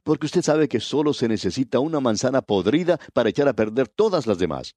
Porque 0.08 0.24
usted 0.24 0.40
sabe 0.40 0.70
que 0.70 0.80
solo 0.80 1.12
se 1.12 1.28
necesita 1.28 1.80
una 1.80 2.00
manzana 2.00 2.40
podrida 2.40 2.98
para 3.12 3.28
echar 3.28 3.46
a 3.46 3.52
perder 3.52 3.88
todas 3.88 4.26
las 4.26 4.38
demás. 4.38 4.74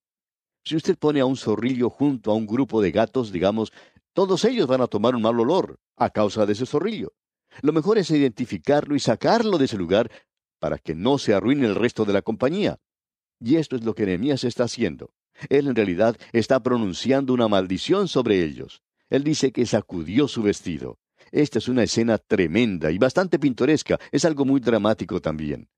Si 0.66 0.76
usted 0.76 0.98
pone 0.98 1.22
a 1.22 1.26
un 1.26 1.38
zorrillo 1.38 1.90
junto 1.90 2.32
a 2.32 2.36
un 2.36 2.46
grupo 2.46 2.82
de 2.82 2.92
gatos, 2.92 3.32
digamos, 3.32 3.72
todos 4.12 4.44
ellos 4.44 4.68
van 4.68 4.82
a 4.82 4.88
tomar 4.88 5.16
un 5.16 5.22
mal 5.22 5.40
olor 5.40 5.80
a 5.96 6.10
causa 6.10 6.46
de 6.46 6.52
ese 6.52 6.66
zorrillo. 6.66 7.14
Lo 7.62 7.72
mejor 7.72 7.98
es 7.98 8.12
identificarlo 8.12 8.94
y 8.94 9.00
sacarlo 9.00 9.58
de 9.58 9.64
ese 9.64 9.78
lugar 9.78 10.12
para 10.60 10.78
que 10.78 10.96
no 10.96 11.18
se 11.18 11.34
arruine 11.34 11.66
el 11.66 11.76
resto 11.76 12.04
de 12.04 12.12
la 12.12 12.24
compañía. 12.24 12.80
Y 13.40 13.56
esto 13.56 13.78
es 13.78 13.86
lo 13.86 13.96
que 13.96 14.06
Nehemías 14.06 14.44
está 14.44 14.66
haciendo. 14.66 15.14
Él 15.48 15.68
en 15.68 15.78
realidad 15.78 16.18
está 16.34 16.62
pronunciando 16.62 17.34
una 17.34 17.48
maldición 17.48 18.10
sobre 18.10 18.44
ellos. 18.44 18.82
Él 19.10 19.24
dice 19.24 19.54
que 19.54 19.66
sacudió 19.66 20.28
su 20.28 20.44
vestido. 20.44 21.00
Esta 21.32 21.60
es 21.60 21.70
una 21.70 21.84
escena 21.84 22.18
tremenda 22.18 22.92
y 22.92 22.98
bastante 22.98 23.40
pintoresca, 23.40 23.98
es 24.12 24.26
algo 24.26 24.44
muy 24.44 24.60
dramático 24.60 25.22
también. 25.22 25.70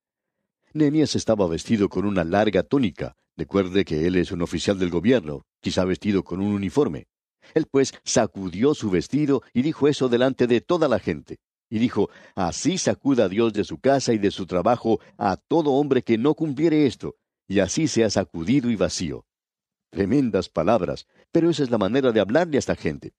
Nehemías 0.73 1.15
estaba 1.15 1.47
vestido 1.47 1.89
con 1.89 2.05
una 2.05 2.23
larga 2.23 2.63
túnica. 2.63 3.15
Recuerde 3.37 3.85
que 3.85 4.07
él 4.07 4.15
es 4.15 4.31
un 4.31 4.41
oficial 4.41 4.79
del 4.79 4.89
gobierno, 4.89 5.45
quizá 5.61 5.85
vestido 5.85 6.23
con 6.23 6.39
un 6.39 6.53
uniforme. 6.53 7.05
Él 7.53 7.67
pues 7.69 7.93
sacudió 8.03 8.73
su 8.73 8.89
vestido 8.89 9.43
y 9.53 9.61
dijo 9.61 9.87
eso 9.87 10.09
delante 10.09 10.47
de 10.47 10.61
toda 10.61 10.87
la 10.87 10.99
gente. 10.99 11.37
y 11.69 11.79
dijo, 11.79 12.09
Así 12.35 12.77
sacuda 12.77 13.29
Dios 13.29 13.53
de 13.53 13.63
su 13.63 13.79
casa 13.79 14.13
y 14.13 14.19
de 14.19 14.31
su 14.31 14.45
trabajo 14.45 14.99
a 15.17 15.37
todo 15.37 15.71
hombre 15.71 16.03
que 16.03 16.19
no 16.19 16.35
cumpliere 16.35 16.85
esto, 16.85 17.15
y 17.47 17.59
así 17.59 17.87
sea 17.87 18.09
sacudido 18.11 18.69
y 18.69 18.75
vacío. 18.75 19.25
Tremendas 19.89 20.49
palabras, 20.49 21.07
pero 21.31 21.49
esa 21.49 21.63
es 21.63 21.71
la 21.71 21.79
manera 21.79 22.11
de 22.11 22.19
hablarle 22.19 22.57
a 22.57 22.59
esta 22.59 22.75
gente. 22.75 23.13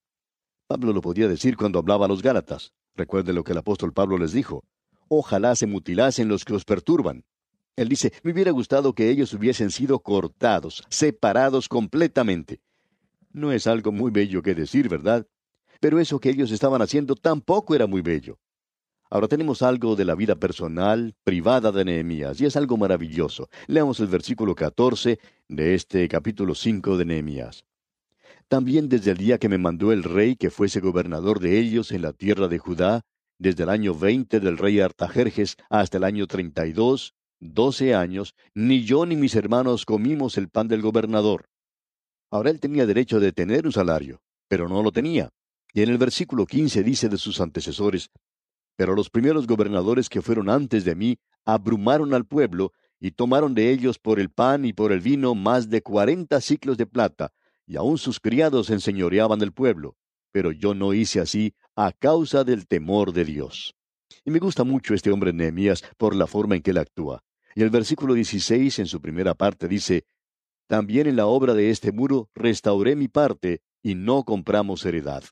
Pablo 0.67 0.93
lo 0.93 1.03
podía 1.03 1.29
decir 1.29 1.57
cuando 1.57 1.79
hablaba 1.79 2.07
a 2.07 2.09
los 2.09 2.23
Gálatas. 2.23 2.73
Recuerde 2.97 3.33
lo 3.33 3.45
que 3.45 3.53
el 3.53 3.59
apóstol 3.59 3.93
Pablo 3.93 4.17
les 4.17 4.33
dijo. 4.33 4.65
Ojalá 5.09 5.55
se 5.57 5.67
mutilasen 5.67 6.29
los 6.29 6.45
que 6.45 6.55
os 6.55 6.65
perturban. 6.65 7.25
Él 7.77 7.89
dice, 7.89 8.13
me 8.23 8.33
hubiera 8.33 8.51
gustado 8.51 8.95
que 8.95 9.11
ellos 9.11 9.35
hubiesen 9.35 9.71
sido 9.71 9.99
cortados, 9.99 10.85
separados 10.89 11.69
completamente. 11.69 12.61
No 13.33 13.53
es 13.53 13.67
algo 13.67 13.93
muy 13.93 14.11
bello 14.11 14.43
que 14.43 14.55
decir, 14.55 14.89
¿verdad? 14.89 15.27
Pero 15.81 15.99
eso 15.99 16.19
que 16.21 16.31
ellos 16.31 16.51
estaban 16.51 16.81
haciendo 16.81 17.15
tampoco 17.15 17.75
era 17.75 17.87
muy 17.87 18.01
bello. 18.01 18.39
Ahora 19.11 19.29
tenemos 19.29 19.61
algo 19.61 19.97
de 19.97 20.05
la 20.05 20.15
vida 20.15 20.37
personal, 20.37 21.15
privada 21.25 21.73
de 21.73 21.85
Nehemías, 21.85 22.41
y 22.41 22.47
es 22.47 22.57
algo 22.57 22.77
maravilloso. 22.77 23.51
Leamos 23.67 24.01
el 24.01 24.07
versículo 24.07 24.55
14 24.55 25.19
de 25.49 25.75
este 25.75 26.09
capítulo 26.09 26.55
5 26.55 26.97
de 26.97 27.05
Nehemías. 27.05 27.65
También 28.49 28.89
desde 28.89 29.13
el 29.13 29.17
día 29.17 29.39
que 29.39 29.49
me 29.49 29.59
mandó 29.59 29.93
el 29.93 30.03
rey 30.03 30.37
que 30.37 30.51
fuese 30.51 30.81
gobernador 30.81 31.41
de 31.41 31.59
ellos 31.59 31.93
en 31.93 32.03
la 32.03 32.13
tierra 32.13 32.49
de 32.49 32.59
Judá, 32.59 33.03
desde 33.39 33.65
el 33.65 33.71
año 33.71 33.95
veinte 33.95 34.39
del 34.39 34.59
rey 34.59 34.81
Artajerjes 34.81 35.57
hasta 35.71 35.97
el 35.97 36.05
año 36.05 36.27
treinta 36.27 36.67
y 36.67 36.73
dos, 36.73 37.15
doce 37.41 37.95
años, 37.95 38.35
ni 38.55 38.85
yo 38.85 39.07
ni 39.07 39.17
mis 39.17 39.35
hermanos 39.35 39.85
comimos 39.85 40.39
el 40.39 40.49
pan 40.49 40.69
del 40.69 40.83
gobernador. 40.83 41.47
Ahora 42.31 42.51
él 42.51 42.61
tenía 42.61 42.87
derecho 42.87 43.19
de 43.19 43.33
tener 43.33 43.67
un 43.67 43.73
salario, 43.73 44.21
pero 44.49 44.69
no 44.69 44.83
lo 44.83 44.93
tenía. 44.93 45.31
Y 45.73 45.83
en 45.83 45.89
el 45.89 45.99
versículo 45.99 46.47
15 46.47 46.83
dice 46.83 47.09
de 47.09 47.17
sus 47.17 47.41
antecesores, 47.41 48.11
Pero 48.77 48.95
los 48.95 49.11
primeros 49.11 49.47
gobernadores 49.47 50.09
que 50.09 50.23
fueron 50.23 50.49
antes 50.49 50.85
de 50.85 50.95
mí 50.95 51.17
abrumaron 51.45 52.15
al 52.15 52.25
pueblo 52.25 52.73
y 53.01 53.13
tomaron 53.13 53.55
de 53.55 53.71
ellos 53.71 53.99
por 53.99 54.21
el 54.21 54.31
pan 54.31 54.65
y 54.65 54.73
por 54.73 54.93
el 54.93 55.01
vino 55.01 55.35
más 55.35 55.69
de 55.69 55.83
cuarenta 55.83 56.41
ciclos 56.41 56.77
de 56.77 56.87
plata, 56.87 57.33
y 57.67 57.77
aun 57.77 57.99
sus 57.99 58.21
criados 58.21 58.71
enseñoreaban 58.71 59.39
del 59.39 59.53
pueblo. 59.53 59.97
Pero 60.33 60.53
yo 60.53 60.75
no 60.75 60.95
hice 60.95 61.21
así 61.21 61.55
a 61.77 61.93
causa 61.93 62.45
del 62.45 62.67
temor 62.67 63.13
de 63.13 63.25
Dios. 63.25 63.75
Y 64.25 64.31
me 64.31 64.39
gusta 64.39 64.65
mucho 64.65 64.95
este 64.95 65.11
hombre 65.11 65.33
Nehemías 65.33 65.85
por 65.97 66.15
la 66.15 66.27
forma 66.27 66.57
en 66.57 66.63
que 66.63 66.71
él 66.71 66.79
actúa. 66.79 67.23
Y 67.55 67.63
el 67.63 67.71
versículo 67.71 68.15
16 68.15 68.79
en 68.81 68.87
su 68.87 69.01
primera 69.01 69.35
parte 69.35 69.69
dice, 69.69 70.05
También 70.67 71.07
en 71.07 71.17
la 71.17 71.27
obra 71.27 71.55
de 71.55 71.71
este 71.71 71.93
muro 71.93 72.31
restauré 72.35 72.97
mi 72.97 73.09
parte 73.09 73.63
y 73.83 73.95
no 73.95 74.25
compramos 74.25 74.85
heredad. 74.85 75.25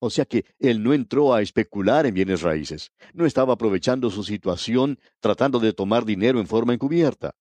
O 0.00 0.10
sea 0.10 0.24
que 0.24 0.44
él 0.58 0.82
no 0.82 0.92
entró 0.92 1.32
a 1.32 1.42
especular 1.42 2.06
en 2.06 2.14
bienes 2.14 2.42
raíces, 2.42 2.90
no 3.12 3.24
estaba 3.24 3.54
aprovechando 3.54 4.10
su 4.10 4.24
situación 4.24 4.98
tratando 5.20 5.60
de 5.60 5.72
tomar 5.72 6.04
dinero 6.04 6.40
en 6.40 6.46
forma 6.46 6.74
encubierta. 6.74 7.34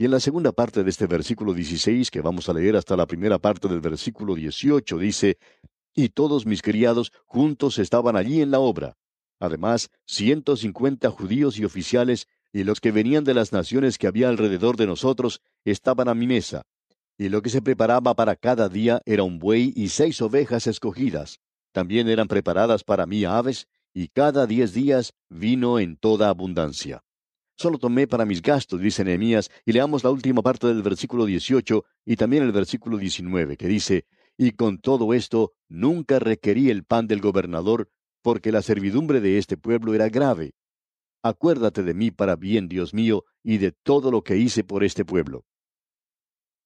Y 0.00 0.06
en 0.06 0.12
la 0.12 0.20
segunda 0.20 0.50
parte 0.52 0.82
de 0.82 0.88
este 0.88 1.06
versículo 1.06 1.52
16, 1.52 2.10
que 2.10 2.22
vamos 2.22 2.48
a 2.48 2.54
leer 2.54 2.74
hasta 2.74 2.96
la 2.96 3.04
primera 3.04 3.38
parte 3.38 3.68
del 3.68 3.82
versículo 3.82 4.34
18, 4.34 4.96
dice, 4.96 5.36
Y 5.94 6.08
todos 6.08 6.46
mis 6.46 6.62
criados 6.62 7.12
juntos 7.26 7.78
estaban 7.78 8.16
allí 8.16 8.40
en 8.40 8.50
la 8.50 8.60
obra. 8.60 8.96
Además, 9.38 9.90
ciento 10.06 10.56
cincuenta 10.56 11.10
judíos 11.10 11.58
y 11.58 11.66
oficiales 11.66 12.28
y 12.50 12.64
los 12.64 12.80
que 12.80 12.92
venían 12.92 13.24
de 13.24 13.34
las 13.34 13.52
naciones 13.52 13.98
que 13.98 14.06
había 14.06 14.30
alrededor 14.30 14.78
de 14.78 14.86
nosotros 14.86 15.42
estaban 15.66 16.08
a 16.08 16.14
mi 16.14 16.26
mesa. 16.26 16.62
Y 17.18 17.28
lo 17.28 17.42
que 17.42 17.50
se 17.50 17.60
preparaba 17.60 18.14
para 18.14 18.36
cada 18.36 18.70
día 18.70 19.02
era 19.04 19.22
un 19.22 19.38
buey 19.38 19.74
y 19.76 19.90
seis 19.90 20.22
ovejas 20.22 20.66
escogidas. 20.66 21.40
También 21.72 22.08
eran 22.08 22.26
preparadas 22.26 22.84
para 22.84 23.04
mí 23.04 23.26
aves, 23.26 23.68
y 23.92 24.08
cada 24.08 24.46
diez 24.46 24.72
días 24.72 25.12
vino 25.28 25.78
en 25.78 25.98
toda 25.98 26.30
abundancia. 26.30 27.02
Solo 27.60 27.76
tomé 27.76 28.06
para 28.06 28.24
mis 28.24 28.40
gastos, 28.40 28.80
dice 28.80 29.04
Nehemías, 29.04 29.50
y 29.66 29.72
leamos 29.72 30.02
la 30.02 30.08
última 30.08 30.40
parte 30.40 30.66
del 30.66 30.82
versículo 30.82 31.26
18 31.26 31.84
y 32.06 32.16
también 32.16 32.42
el 32.42 32.52
versículo 32.52 32.96
19, 32.96 33.58
que 33.58 33.66
dice, 33.66 34.06
Y 34.38 34.52
con 34.52 34.78
todo 34.78 35.12
esto 35.12 35.52
nunca 35.68 36.18
requerí 36.18 36.70
el 36.70 36.84
pan 36.84 37.06
del 37.06 37.20
gobernador, 37.20 37.90
porque 38.22 38.50
la 38.50 38.62
servidumbre 38.62 39.20
de 39.20 39.36
este 39.36 39.58
pueblo 39.58 39.92
era 39.92 40.08
grave, 40.08 40.54
Acuérdate 41.22 41.82
de 41.82 41.92
mí 41.92 42.10
para 42.10 42.34
bien, 42.34 42.66
Dios 42.66 42.94
mío, 42.94 43.26
y 43.42 43.58
de 43.58 43.72
todo 43.72 44.10
lo 44.10 44.22
que 44.22 44.38
hice 44.38 44.64
por 44.64 44.82
este 44.82 45.04
pueblo. 45.04 45.44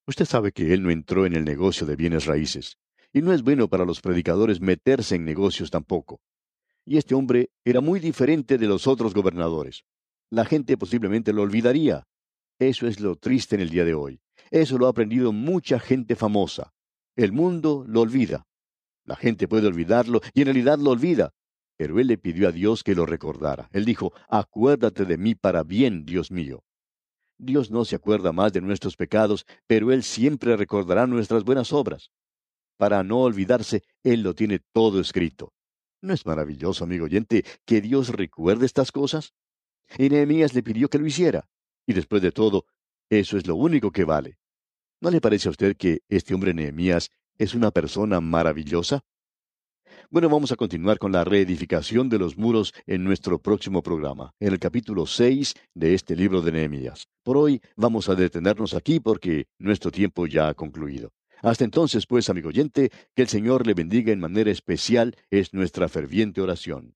Usted 0.07 0.23
sabe 0.23 0.53
que 0.53 0.73
él 0.73 0.81
no 0.81 0.91
entró 0.91 1.25
en 1.25 1.35
el 1.35 1.43
negocio 1.43 1.85
de 1.85 1.97
bienes 1.97 2.25
raíces, 2.25 2.77
y 3.11 3.21
no 3.21 3.33
es 3.33 3.43
bueno 3.43 3.67
para 3.67 3.83
los 3.83 3.99
predicadores 3.99 4.61
meterse 4.61 5.15
en 5.15 5.25
negocios 5.25 5.71
tampoco. 5.71 6.21
Y 6.85 6.95
este 6.95 7.15
hombre 7.15 7.49
era 7.65 7.81
muy 7.81 7.99
diferente 7.99 8.57
de 8.57 8.67
los 8.67 8.87
otros 8.87 9.13
gobernadores. 9.13 9.83
La 10.31 10.45
gente 10.45 10.77
posiblemente 10.77 11.33
lo 11.33 11.43
olvidaría. 11.43 12.03
Eso 12.59 12.87
es 12.87 12.99
lo 12.99 13.15
triste 13.15 13.55
en 13.55 13.61
el 13.61 13.69
día 13.69 13.85
de 13.85 13.93
hoy. 13.93 14.19
Eso 14.51 14.77
lo 14.77 14.87
ha 14.87 14.89
aprendido 14.89 15.31
mucha 15.31 15.79
gente 15.79 16.15
famosa. 16.15 16.71
El 17.15 17.31
mundo 17.31 17.85
lo 17.87 18.01
olvida. 18.01 18.45
La 19.05 19.15
gente 19.15 19.47
puede 19.47 19.67
olvidarlo 19.67 20.21
y 20.33 20.41
en 20.41 20.45
realidad 20.47 20.79
lo 20.79 20.91
olvida, 20.91 21.31
pero 21.77 21.99
él 21.99 22.07
le 22.07 22.17
pidió 22.17 22.47
a 22.47 22.51
Dios 22.51 22.83
que 22.83 22.95
lo 22.95 23.05
recordara. 23.05 23.69
Él 23.71 23.85
dijo, 23.85 24.13
Acuérdate 24.27 25.05
de 25.05 25.17
mí 25.17 25.35
para 25.35 25.63
bien, 25.63 26.05
Dios 26.05 26.31
mío. 26.31 26.63
Dios 27.37 27.69
no 27.69 27.83
se 27.85 27.95
acuerda 27.95 28.31
más 28.31 28.53
de 28.53 28.61
nuestros 28.61 28.95
pecados, 28.95 29.45
pero 29.67 29.91
Él 29.91 30.03
siempre 30.03 30.55
recordará 30.55 31.05
nuestras 31.05 31.43
buenas 31.43 31.73
obras. 31.73 32.11
Para 32.77 33.03
no 33.03 33.19
olvidarse, 33.19 33.83
Él 34.03 34.21
lo 34.21 34.33
tiene 34.33 34.59
todo 34.73 34.99
escrito. 34.99 35.53
¿No 36.01 36.13
es 36.13 36.25
maravilloso, 36.25 36.83
amigo 36.83 37.05
oyente, 37.05 37.43
que 37.65 37.81
Dios 37.81 38.09
recuerde 38.09 38.65
estas 38.65 38.91
cosas? 38.91 39.33
Y 39.97 40.09
Nehemías 40.09 40.53
le 40.53 40.63
pidió 40.63 40.89
que 40.89 40.99
lo 40.99 41.05
hiciera. 41.05 41.47
Y 41.85 41.93
después 41.93 42.21
de 42.21 42.31
todo, 42.31 42.65
eso 43.09 43.37
es 43.37 43.47
lo 43.47 43.55
único 43.55 43.91
que 43.91 44.03
vale. 44.03 44.37
¿No 45.01 45.11
le 45.11 45.21
parece 45.21 45.47
a 45.47 45.51
usted 45.51 45.77
que 45.77 46.01
este 46.09 46.33
hombre 46.33 46.53
Nehemías 46.53 47.11
es 47.37 47.53
una 47.53 47.71
persona 47.71 48.21
maravillosa? 48.21 49.01
Bueno, 50.09 50.29
vamos 50.29 50.51
a 50.51 50.55
continuar 50.55 50.99
con 50.99 51.11
la 51.11 51.23
reedificación 51.23 52.09
de 52.09 52.19
los 52.19 52.37
muros 52.37 52.73
en 52.85 53.03
nuestro 53.03 53.39
próximo 53.39 53.81
programa, 53.81 54.33
en 54.39 54.53
el 54.53 54.59
capítulo 54.59 55.05
6 55.05 55.53
de 55.73 55.93
este 55.93 56.15
libro 56.15 56.41
de 56.41 56.51
Nehemías. 56.51 57.07
Por 57.23 57.37
hoy 57.37 57.61
vamos 57.75 58.09
a 58.09 58.15
detenernos 58.15 58.73
aquí 58.73 58.99
porque 58.99 59.47
nuestro 59.57 59.91
tiempo 59.91 60.27
ya 60.27 60.47
ha 60.47 60.53
concluido. 60.53 61.11
Hasta 61.41 61.63
entonces, 61.63 62.07
pues, 62.07 62.29
amigo 62.29 62.49
oyente, 62.49 62.91
que 63.15 63.21
el 63.21 63.27
Señor 63.27 63.67
le 63.67 63.73
bendiga 63.73 64.11
en 64.11 64.19
manera 64.19 64.51
especial 64.51 65.15
es 65.29 65.53
nuestra 65.53 65.89
ferviente 65.89 66.41
oración. 66.41 66.95